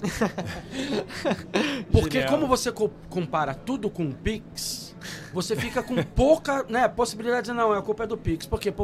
Porque 1.92 2.18
Genial. 2.18 2.32
como 2.32 2.48
você 2.48 2.72
co 2.72 2.90
compara 3.08 3.54
tudo 3.54 3.88
com 3.88 4.08
o 4.08 4.12
Pix, 4.12 4.96
você 5.32 5.54
fica 5.54 5.80
com 5.80 6.02
pouca 6.02 6.64
né, 6.68 6.88
possibilidade 6.88 7.42
de 7.42 7.52
dizer, 7.52 7.62
não, 7.62 7.72
a 7.72 7.82
culpa 7.82 8.02
é 8.02 8.06
do 8.08 8.18
Pix. 8.18 8.46
Por 8.46 8.58
quê? 8.58 8.74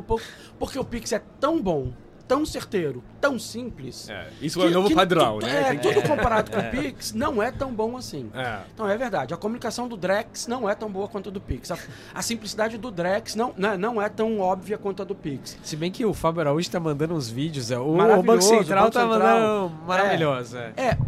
Porque 0.58 0.78
o 0.78 0.84
Pix 0.84 1.10
é 1.10 1.20
tão 1.40 1.60
bom 1.60 1.92
tão 2.26 2.44
certeiro, 2.44 3.02
tão 3.20 3.38
simples. 3.38 4.08
É, 4.08 4.28
isso 4.40 4.58
que, 4.58 4.64
é 4.66 4.68
o 4.68 4.70
novo 4.70 4.94
padrão, 4.94 5.38
tu, 5.38 5.46
né? 5.46 5.74
É, 5.74 5.78
tudo 5.78 6.02
comparado 6.06 6.50
com 6.50 6.58
o 6.58 6.70
Pix 6.70 7.12
não 7.12 7.42
é 7.42 7.50
tão 7.50 7.72
bom 7.72 7.96
assim. 7.96 8.30
É. 8.34 8.60
Então 8.74 8.88
é 8.88 8.96
verdade, 8.96 9.32
a 9.32 9.36
comunicação 9.36 9.88
do 9.88 9.96
Drex 9.96 10.46
não 10.46 10.68
é 10.68 10.74
tão 10.74 10.90
boa 10.90 11.08
quanto 11.08 11.28
a 11.28 11.32
do 11.32 11.40
Pix. 11.40 11.70
A, 11.70 11.78
a 12.14 12.22
simplicidade 12.22 12.76
do 12.78 12.90
Drex 12.90 13.34
não, 13.34 13.54
não, 13.56 13.70
né, 13.70 13.76
não, 13.76 14.02
é 14.02 14.08
tão 14.08 14.40
óbvia 14.40 14.76
quanto 14.76 15.02
a 15.02 15.04
do 15.04 15.14
Pix. 15.14 15.56
Se 15.62 15.76
bem 15.76 15.90
que 15.90 16.04
o 16.04 16.12
Fábio 16.12 16.40
Araújo 16.40 16.60
está 16.60 16.80
mandando 16.80 17.14
uns 17.14 17.28
vídeos, 17.28 17.70
é, 17.70 17.78
o, 17.78 17.94
o 17.94 18.22
Banco 18.22 18.42
Central 18.42 18.88
está 18.88 19.06
mandando 19.06 19.74
maravilhoso. 19.86 20.56
É. 20.56 20.72
é. 20.76 20.98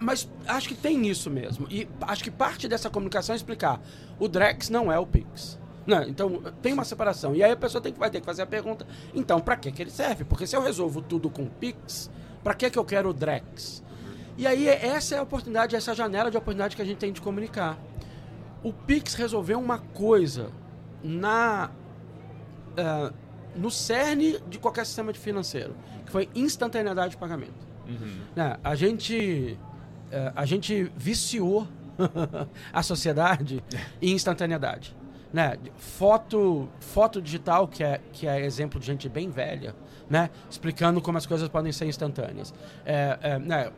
Mas 0.00 0.28
acho 0.46 0.68
que 0.68 0.74
tem 0.74 1.06
isso 1.06 1.30
mesmo. 1.30 1.66
E 1.70 1.88
acho 2.02 2.22
que 2.22 2.30
parte 2.30 2.68
dessa 2.68 2.90
comunicação 2.90 3.32
é 3.32 3.36
explicar. 3.36 3.80
O 4.18 4.28
Drex 4.28 4.68
não 4.68 4.92
é 4.92 4.98
o 4.98 5.06
Pix. 5.06 5.58
Não, 5.86 6.02
então 6.02 6.42
tem 6.62 6.72
uma 6.72 6.84
separação. 6.84 7.34
E 7.34 7.42
aí 7.42 7.52
a 7.52 7.56
pessoa 7.56 7.80
tem 7.80 7.92
que, 7.92 7.98
vai 7.98 8.10
ter 8.10 8.20
que 8.20 8.26
fazer 8.26 8.42
a 8.42 8.46
pergunta: 8.46 8.86
então, 9.14 9.40
para 9.40 9.56
que, 9.56 9.70
que 9.70 9.82
ele 9.82 9.90
serve? 9.90 10.24
Porque 10.24 10.46
se 10.46 10.56
eu 10.56 10.62
resolvo 10.62 11.02
tudo 11.02 11.28
com 11.28 11.46
Pix, 11.46 12.10
para 12.42 12.54
que, 12.54 12.70
que 12.70 12.78
eu 12.78 12.84
quero 12.84 13.10
o 13.10 13.12
Drex? 13.12 13.82
E 14.36 14.46
aí 14.46 14.66
essa 14.66 15.14
é 15.14 15.18
a 15.18 15.22
oportunidade, 15.22 15.76
essa 15.76 15.94
janela 15.94 16.30
de 16.30 16.36
oportunidade 16.36 16.74
que 16.74 16.82
a 16.82 16.84
gente 16.84 16.98
tem 16.98 17.12
de 17.12 17.20
comunicar. 17.20 17.78
O 18.62 18.72
Pix 18.72 19.14
resolveu 19.14 19.60
uma 19.60 19.78
coisa 19.78 20.50
na 21.02 21.70
uh, 22.70 23.14
no 23.54 23.70
cerne 23.70 24.40
de 24.48 24.58
qualquer 24.58 24.84
sistema 24.86 25.12
de 25.12 25.18
financeiro, 25.20 25.76
que 26.04 26.10
foi 26.10 26.28
instantaneidade 26.34 27.10
de 27.10 27.16
pagamento. 27.16 27.64
Uhum. 27.86 28.20
Né, 28.34 28.56
a 28.64 28.74
gente 28.74 29.58
uh, 30.10 30.32
a 30.34 30.44
gente 30.46 30.90
viciou 30.96 31.68
a 32.72 32.82
sociedade 32.82 33.62
em 34.02 34.12
instantaneidade 34.12 34.96
né? 35.34 35.58
Foto, 35.76 36.68
foto 36.78 37.20
digital, 37.20 37.66
que 37.66 37.82
é, 37.82 38.00
que 38.12 38.24
é 38.28 38.46
exemplo 38.46 38.78
de 38.78 38.86
gente 38.86 39.08
bem 39.08 39.30
velha, 39.30 39.74
né? 40.08 40.30
Explicando 40.48 41.02
como 41.02 41.18
as 41.18 41.26
coisas 41.26 41.48
podem 41.48 41.72
ser 41.72 41.86
instantâneas. 41.86 42.54
É, 42.86 43.18
é, 43.20 43.38
né? 43.40 43.72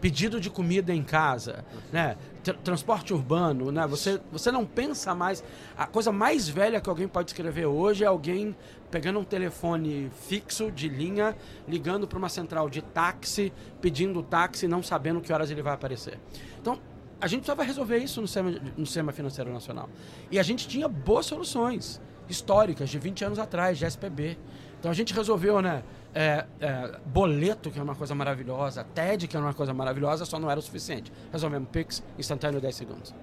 Pedido 0.00 0.40
de 0.40 0.48
comida 0.48 0.94
em 0.94 1.02
casa, 1.02 1.62
né? 1.92 2.16
transporte 2.64 3.12
urbano, 3.12 3.70
né? 3.70 3.86
Você, 3.86 4.18
você 4.32 4.50
não 4.50 4.64
pensa 4.64 5.14
mais. 5.14 5.44
A 5.76 5.86
coisa 5.86 6.10
mais 6.10 6.48
velha 6.48 6.80
que 6.80 6.88
alguém 6.88 7.06
pode 7.06 7.30
escrever 7.30 7.66
hoje 7.66 8.04
é 8.04 8.06
alguém 8.06 8.56
pegando 8.90 9.18
um 9.18 9.24
telefone 9.24 10.10
fixo 10.26 10.70
de 10.70 10.88
linha, 10.88 11.36
ligando 11.68 12.06
para 12.06 12.16
uma 12.16 12.30
central 12.30 12.70
de 12.70 12.80
táxi, 12.80 13.52
pedindo 13.78 14.22
táxi, 14.22 14.66
não 14.66 14.82
sabendo 14.82 15.20
que 15.20 15.30
horas 15.34 15.50
ele 15.50 15.60
vai 15.60 15.74
aparecer. 15.74 16.18
Então, 16.58 16.78
a 17.20 17.26
gente 17.26 17.40
precisava 17.40 17.62
resolver 17.62 17.98
isso 17.98 18.20
no 18.20 18.26
sistema, 18.26 18.50
no 18.76 18.86
sistema 18.86 19.12
financeiro 19.12 19.52
nacional. 19.52 19.88
E 20.30 20.38
a 20.38 20.42
gente 20.42 20.68
tinha 20.68 20.88
boas 20.88 21.26
soluções 21.26 22.00
históricas 22.28 22.90
de 22.90 22.98
20 22.98 23.24
anos 23.24 23.38
atrás, 23.38 23.78
de 23.78 23.84
SPB. 23.84 24.38
Então 24.78 24.90
a 24.90 24.94
gente 24.94 25.14
resolveu, 25.14 25.60
né? 25.60 25.82
É, 26.14 26.46
é, 26.60 26.98
boleto, 27.06 27.70
que 27.70 27.78
é 27.78 27.82
uma 27.82 27.94
coisa 27.94 28.14
maravilhosa, 28.14 28.84
TED, 28.84 29.28
que 29.28 29.36
é 29.36 29.40
uma 29.40 29.52
coisa 29.52 29.74
maravilhosa, 29.74 30.24
só 30.24 30.38
não 30.38 30.50
era 30.50 30.58
o 30.58 30.62
suficiente. 30.62 31.12
Resolvemos 31.30 31.68
Pix, 31.70 32.02
instantâneo 32.18 32.60
10 32.60 32.74
segundos. 32.74 33.14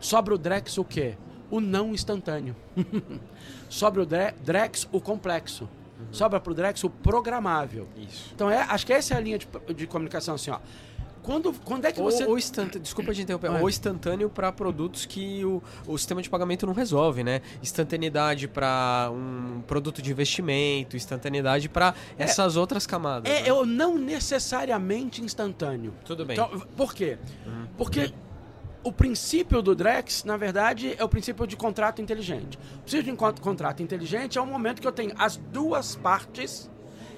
Sobra 0.00 0.34
o 0.34 0.38
Drex 0.38 0.76
o 0.78 0.84
quê? 0.84 1.16
O 1.48 1.60
não 1.60 1.92
instantâneo. 1.92 2.56
Sobra 3.68 4.02
o 4.02 4.06
Drex 4.06 4.88
o 4.90 5.00
complexo. 5.00 5.64
Uhum. 5.64 6.06
Sobra 6.12 6.40
para 6.40 6.50
o 6.50 6.54
Drex 6.54 6.82
o 6.82 6.90
programável. 6.90 7.88
Isso. 7.96 8.32
Então 8.34 8.50
é, 8.50 8.62
acho 8.62 8.86
que 8.86 8.92
essa 8.92 9.14
é 9.14 9.16
a 9.16 9.20
linha 9.20 9.38
de, 9.38 9.48
de 9.74 9.86
comunicação 9.86 10.34
assim, 10.34 10.50
ó. 10.50 10.58
Quando, 11.22 11.52
quando 11.64 11.84
é 11.84 11.92
que 11.92 12.00
você. 12.00 12.24
Ou, 12.24 12.38
instantâneo, 12.38 12.80
desculpa 12.80 13.12
te 13.12 13.22
interromper, 13.22 13.50
ou 13.50 13.68
instantâneo 13.68 14.28
para 14.28 14.50
produtos 14.50 15.04
que 15.04 15.44
o, 15.44 15.62
o 15.86 15.98
sistema 15.98 16.22
de 16.22 16.30
pagamento 16.30 16.66
não 16.66 16.72
resolve, 16.72 17.22
né? 17.22 17.42
Instantaneidade 17.62 18.48
para 18.48 19.10
um 19.12 19.60
produto 19.66 20.00
de 20.00 20.10
investimento, 20.10 20.96
instantaneidade 20.96 21.68
para 21.68 21.94
é, 22.18 22.24
essas 22.24 22.56
outras 22.56 22.86
camadas. 22.86 23.30
É, 23.30 23.42
né? 23.42 23.50
eu 23.50 23.66
não 23.66 23.98
necessariamente 23.98 25.22
instantâneo. 25.22 25.92
Tudo 26.04 26.24
bem. 26.24 26.34
Então, 26.34 26.48
por 26.76 26.94
quê? 26.94 27.18
Uhum. 27.46 27.66
Porque 27.76 28.12
o 28.82 28.90
princípio 28.90 29.60
do 29.60 29.74
Drex, 29.74 30.24
na 30.24 30.36
verdade, 30.36 30.94
é 30.96 31.04
o 31.04 31.08
princípio 31.08 31.46
de 31.46 31.56
contrato 31.56 32.00
inteligente. 32.00 32.58
O 32.76 32.78
princípio 32.80 33.12
de 33.32 33.40
contrato 33.40 33.82
inteligente 33.82 34.38
é 34.38 34.40
o 34.40 34.46
momento 34.46 34.80
que 34.80 34.88
eu 34.88 34.92
tenho 34.92 35.12
as 35.18 35.36
duas 35.36 35.96
partes 35.96 36.70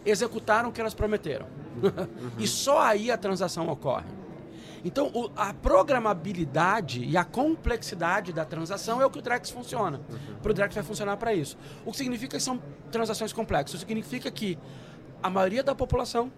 executaram 0.05 0.69
o 0.69 0.73
que 0.73 0.81
elas 0.81 0.95
prometeram. 0.95 1.47
Uhum. 1.83 2.31
e 2.38 2.47
só 2.47 2.81
aí 2.81 3.11
a 3.11 3.17
transação 3.17 3.69
ocorre. 3.69 4.07
Então, 4.85 5.11
o, 5.15 5.31
a 5.37 5.55
programabilidade 5.55 7.05
e 7.05 7.17
a 7.17 7.25
complexidade 7.25 8.33
da 8.33 8.45
transação 8.45 9.01
é 9.01 9.07
o 9.07 9.11
que 9.11 9.19
o 9.19 9.23
Drex 9.23 9.51
funciona. 9.51 10.01
Uhum. 10.11 10.37
Para 10.43 10.51
o 10.51 10.55
Drex 10.55 10.75
vai 10.75 10.83
funcionar 10.83 11.17
para 11.17 11.33
isso. 11.33 11.57
O 11.87 11.93
que 11.93 11.99
significa 11.99 12.37
que 12.37 12.43
são 12.43 12.61
transações 12.91 13.33
complexas? 13.33 13.81
Significa 13.81 14.31
que 14.31 14.59
a 15.23 15.31
maioria 15.31 15.62
da 15.62 15.75
população 15.75 16.33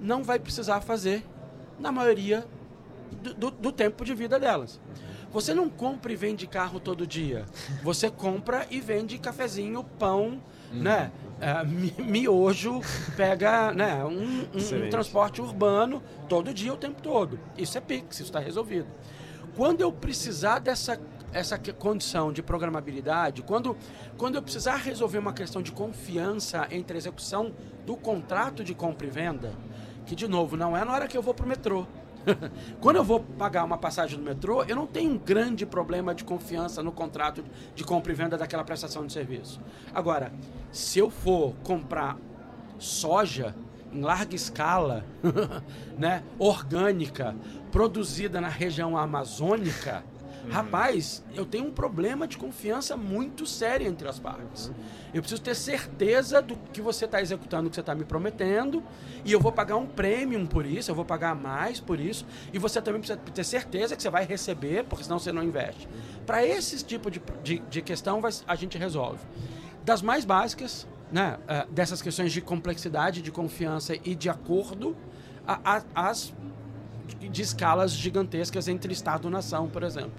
não 0.00 0.22
vai 0.22 0.38
precisar 0.38 0.80
fazer 0.80 1.26
na 1.78 1.90
maioria 1.90 2.46
do, 3.10 3.34
do, 3.34 3.50
do 3.50 3.72
tempo 3.72 4.04
de 4.04 4.14
vida 4.14 4.38
delas. 4.38 4.80
Você 5.32 5.54
não 5.54 5.68
compra 5.68 6.12
e 6.12 6.16
vende 6.16 6.46
carro 6.46 6.80
todo 6.80 7.06
dia. 7.06 7.44
Você 7.82 8.10
compra 8.10 8.66
e 8.70 8.80
vende 8.80 9.18
cafezinho, 9.18 9.84
pão, 9.98 10.40
uhum. 10.72 10.82
né? 10.82 11.10
É, 11.40 11.64
miojo 12.02 12.80
pega 13.16 13.72
né, 13.72 14.04
um, 14.04 14.10
um, 14.10 14.86
um, 14.86 14.90
transporte 14.90 15.40
urbano 15.40 16.02
todo 16.28 16.52
dia, 16.52 16.72
o 16.72 16.76
tempo 16.76 17.00
todo. 17.00 17.40
Isso 17.56 17.78
é 17.78 17.80
Pix, 17.80 18.16
isso 18.16 18.24
está 18.24 18.38
resolvido. 18.38 18.88
Quando 19.56 19.80
eu 19.80 19.90
precisar 19.90 20.58
dessa 20.58 21.00
essa 21.32 21.56
condição 21.58 22.32
de 22.32 22.42
programabilidade, 22.42 23.42
quando, 23.42 23.76
quando 24.18 24.34
eu 24.34 24.42
precisar 24.42 24.76
resolver 24.76 25.18
uma 25.18 25.32
questão 25.32 25.62
de 25.62 25.70
confiança 25.70 26.66
entre 26.70 26.96
a 26.96 26.98
execução 26.98 27.52
do 27.86 27.96
contrato 27.96 28.64
de 28.64 28.74
compra 28.74 29.06
e 29.06 29.10
venda, 29.10 29.52
que 30.06 30.16
de 30.16 30.26
novo 30.26 30.56
não 30.56 30.76
é 30.76 30.84
na 30.84 30.92
hora 30.92 31.06
que 31.06 31.16
eu 31.16 31.22
vou 31.22 31.32
para 31.32 31.46
o 31.46 31.48
metrô, 31.48 31.86
Quando 32.80 32.96
eu 32.96 33.04
vou 33.04 33.20
pagar 33.20 33.64
uma 33.64 33.78
passagem 33.78 34.18
no 34.18 34.24
metrô, 34.24 34.64
eu 34.64 34.76
não 34.76 34.86
tenho 34.86 35.12
um 35.12 35.18
grande 35.18 35.64
problema 35.64 36.14
de 36.14 36.24
confiança 36.24 36.82
no 36.82 36.92
contrato 36.92 37.44
de 37.74 37.84
compra 37.84 38.12
e 38.12 38.14
venda 38.14 38.36
daquela 38.36 38.64
prestação 38.64 39.06
de 39.06 39.12
serviço. 39.12 39.60
Agora, 39.94 40.32
se 40.72 40.98
eu 40.98 41.10
for 41.10 41.54
comprar 41.62 42.16
soja 42.78 43.54
em 43.92 44.00
larga 44.00 44.34
escala, 44.34 45.04
né, 45.98 46.22
orgânica, 46.38 47.34
produzida 47.72 48.40
na 48.40 48.48
região 48.48 48.96
amazônica, 48.96 50.04
Uhum. 50.44 50.50
Rapaz, 50.50 51.22
eu 51.34 51.44
tenho 51.44 51.66
um 51.66 51.70
problema 51.70 52.26
de 52.26 52.38
confiança 52.38 52.96
muito 52.96 53.46
sério 53.46 53.86
entre 53.86 54.08
as 54.08 54.18
partes. 54.18 54.68
Uhum. 54.68 54.74
Eu 55.14 55.22
preciso 55.22 55.42
ter 55.42 55.54
certeza 55.54 56.40
do 56.40 56.56
que 56.72 56.80
você 56.80 57.04
está 57.04 57.20
executando, 57.20 57.66
o 57.66 57.70
que 57.70 57.74
você 57.74 57.80
está 57.80 57.94
me 57.94 58.04
prometendo, 58.04 58.82
e 59.24 59.32
eu 59.32 59.40
vou 59.40 59.52
pagar 59.52 59.76
um 59.76 59.86
prêmio 59.86 60.46
por 60.46 60.64
isso, 60.64 60.90
eu 60.90 60.94
vou 60.94 61.04
pagar 61.04 61.34
mais 61.34 61.80
por 61.80 62.00
isso, 62.00 62.26
e 62.52 62.58
você 62.58 62.80
também 62.80 63.00
precisa 63.00 63.18
ter 63.18 63.44
certeza 63.44 63.96
que 63.96 64.02
você 64.02 64.10
vai 64.10 64.24
receber, 64.24 64.84
porque 64.84 65.04
senão 65.04 65.18
você 65.18 65.32
não 65.32 65.42
investe. 65.42 65.86
Uhum. 65.86 66.24
Para 66.24 66.44
esse 66.46 66.82
tipo 66.84 67.10
de, 67.10 67.20
de, 67.42 67.58
de 67.58 67.82
questão, 67.82 68.20
vai, 68.20 68.32
a 68.46 68.54
gente 68.54 68.78
resolve. 68.78 69.20
Das 69.84 70.00
mais 70.00 70.24
básicas, 70.24 70.86
né, 71.10 71.38
uh, 71.42 71.70
dessas 71.72 72.00
questões 72.00 72.32
de 72.32 72.40
complexidade, 72.40 73.20
de 73.20 73.32
confiança 73.32 73.94
e 74.04 74.14
de 74.14 74.28
acordo, 74.28 74.96
a, 75.46 75.76
a, 75.76 75.82
as 75.94 76.32
de 77.18 77.42
escalas 77.42 77.92
gigantescas 77.92 78.68
entre 78.68 78.92
Estado 78.92 79.28
e 79.28 79.30
nação, 79.30 79.68
por 79.68 79.82
exemplo. 79.82 80.12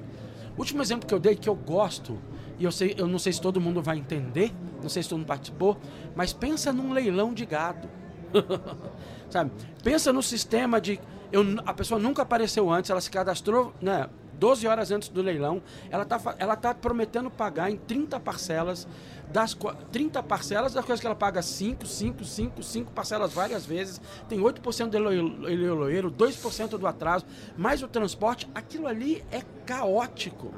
O 0.55 0.59
último 0.59 0.81
exemplo 0.81 1.07
que 1.07 1.13
eu 1.13 1.19
dei 1.19 1.35
que 1.35 1.49
eu 1.49 1.55
gosto, 1.55 2.19
e 2.59 2.63
eu, 2.63 2.71
sei, 2.71 2.93
eu 2.97 3.07
não 3.07 3.17
sei 3.17 3.33
se 3.33 3.41
todo 3.41 3.59
mundo 3.59 3.81
vai 3.81 3.97
entender, 3.97 4.53
não 4.81 4.89
sei 4.89 5.01
se 5.01 5.09
todo 5.09 5.19
mundo 5.19 5.27
participou, 5.27 5.77
mas 6.15 6.33
pensa 6.33 6.71
num 6.71 6.93
leilão 6.93 7.33
de 7.33 7.45
gado. 7.45 7.89
Sabe? 9.29 9.51
Pensa 9.83 10.11
no 10.13 10.21
sistema 10.21 10.79
de. 10.79 10.99
Eu, 11.31 11.43
a 11.65 11.73
pessoa 11.73 11.99
nunca 11.99 12.21
apareceu 12.21 12.69
antes, 12.69 12.91
ela 12.91 13.01
se 13.01 13.09
cadastrou 13.09 13.73
né, 13.81 14.09
12 14.41 14.67
horas 14.67 14.89
antes 14.89 15.08
do 15.08 15.21
leilão, 15.21 15.62
ela 15.91 16.01
está 16.01 16.36
ela 16.39 16.56
tá 16.56 16.73
prometendo 16.73 17.30
pagar 17.30 17.69
em 17.69 17.77
30 17.77 18.19
parcelas 18.19 18.88
das 19.32 19.56
30 19.91 20.23
parcelas 20.23 20.73
das 20.73 20.84
coisas 20.84 20.99
que 20.99 21.06
ela 21.06 21.15
paga 21.15 21.43
5, 21.43 21.86
5, 21.86 22.25
5, 22.25 22.63
5 22.63 22.91
parcelas 22.91 23.32
várias 23.34 23.67
vezes, 23.67 24.01
tem 24.27 24.39
8% 24.39 24.89
do 24.89 24.97
leiloeiro, 24.97 26.12
2% 26.12 26.69
do 26.69 26.88
atraso, 26.88 27.23
mais 27.56 27.84
o 27.84 27.88
transporte, 27.88 28.49
aquilo 28.56 28.88
ali 28.88 29.23
é 29.32 29.43
caótico. 29.63 30.51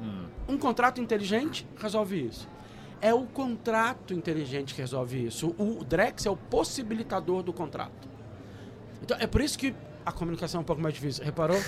Uhum. 0.00 0.26
Um 0.48 0.56
contrato 0.56 1.00
inteligente 1.00 1.66
resolve 1.76 2.24
isso. 2.28 2.48
É 3.02 3.12
o 3.12 3.26
contrato 3.26 4.14
inteligente 4.14 4.72
que 4.72 4.80
resolve 4.80 5.26
isso. 5.26 5.54
O 5.58 5.84
Drex 5.84 6.26
é 6.26 6.30
o 6.30 6.36
possibilitador 6.36 7.42
do 7.42 7.52
contrato. 7.52 8.08
Então, 9.02 9.16
é 9.18 9.26
por 9.26 9.40
isso 9.40 9.58
que 9.58 9.74
a 10.04 10.12
comunicação 10.12 10.60
é 10.60 10.62
um 10.62 10.64
pouco 10.64 10.80
mais 10.82 10.94
difícil. 10.94 11.24
Reparou? 11.24 11.60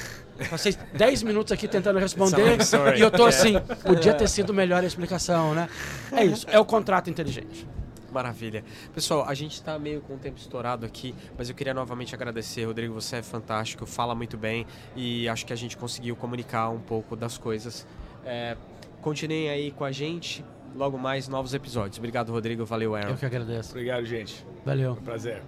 Passei 0.51 0.77
10 0.95 1.23
minutos 1.23 1.53
aqui 1.53 1.69
tentando 1.69 1.99
responder 1.99 2.59
e 2.97 3.01
eu 3.01 3.11
tô 3.11 3.27
assim, 3.27 3.55
podia 3.85 4.15
ter 4.15 4.29
sido 4.29 4.53
melhor 4.53 4.83
a 4.83 4.87
explicação, 4.87 5.55
né? 5.55 5.69
É 6.13 6.25
isso, 6.25 6.47
é 6.51 6.59
o 6.59 6.65
contrato 6.65 7.11
inteligente. 7.11 7.67
Maravilha. 8.11 8.63
Pessoal, 8.95 9.27
a 9.27 9.33
gente 9.33 9.55
está 9.55 9.79
meio 9.79 10.03
com 10.03 10.15
o 10.15 10.19
tempo 10.19 10.39
estourado 10.39 10.85
aqui, 10.85 11.15
mas 11.37 11.49
eu 11.49 11.55
queria 11.55 11.73
novamente 11.73 12.15
agradecer, 12.15 12.65
Rodrigo, 12.65 12.93
você 12.93 13.17
é 13.17 13.23
fantástico, 13.23 13.87
fala 13.87 14.15
muito 14.15 14.37
bem 14.37 14.67
e 14.95 15.27
acho 15.29 15.47
que 15.47 15.53
a 15.53 15.57
gente 15.57 15.79
conseguiu 15.79 16.15
comunicar 16.15 16.69
um 16.69 16.81
pouco 16.81 17.17
das 17.17 17.39
coisas. 17.39 17.87
É, 18.25 18.57
continuem 19.01 19.49
aí 19.49 19.71
com 19.71 19.85
a 19.85 19.91
gente, 19.91 20.45
logo 20.77 20.99
mais 20.99 21.27
novos 21.27 21.55
episódios. 21.55 21.97
Obrigado, 21.99 22.31
Rodrigo. 22.31 22.65
Valeu, 22.67 22.95
Aaron. 22.95 23.11
Eu 23.11 23.17
que 23.17 23.27
agradeço. 23.27 23.71
Obrigado, 23.71 24.05
gente. 24.05 24.45
Valeu. 24.65 24.93
Foi 24.95 25.03
um 25.03 25.05
prazer. 25.05 25.43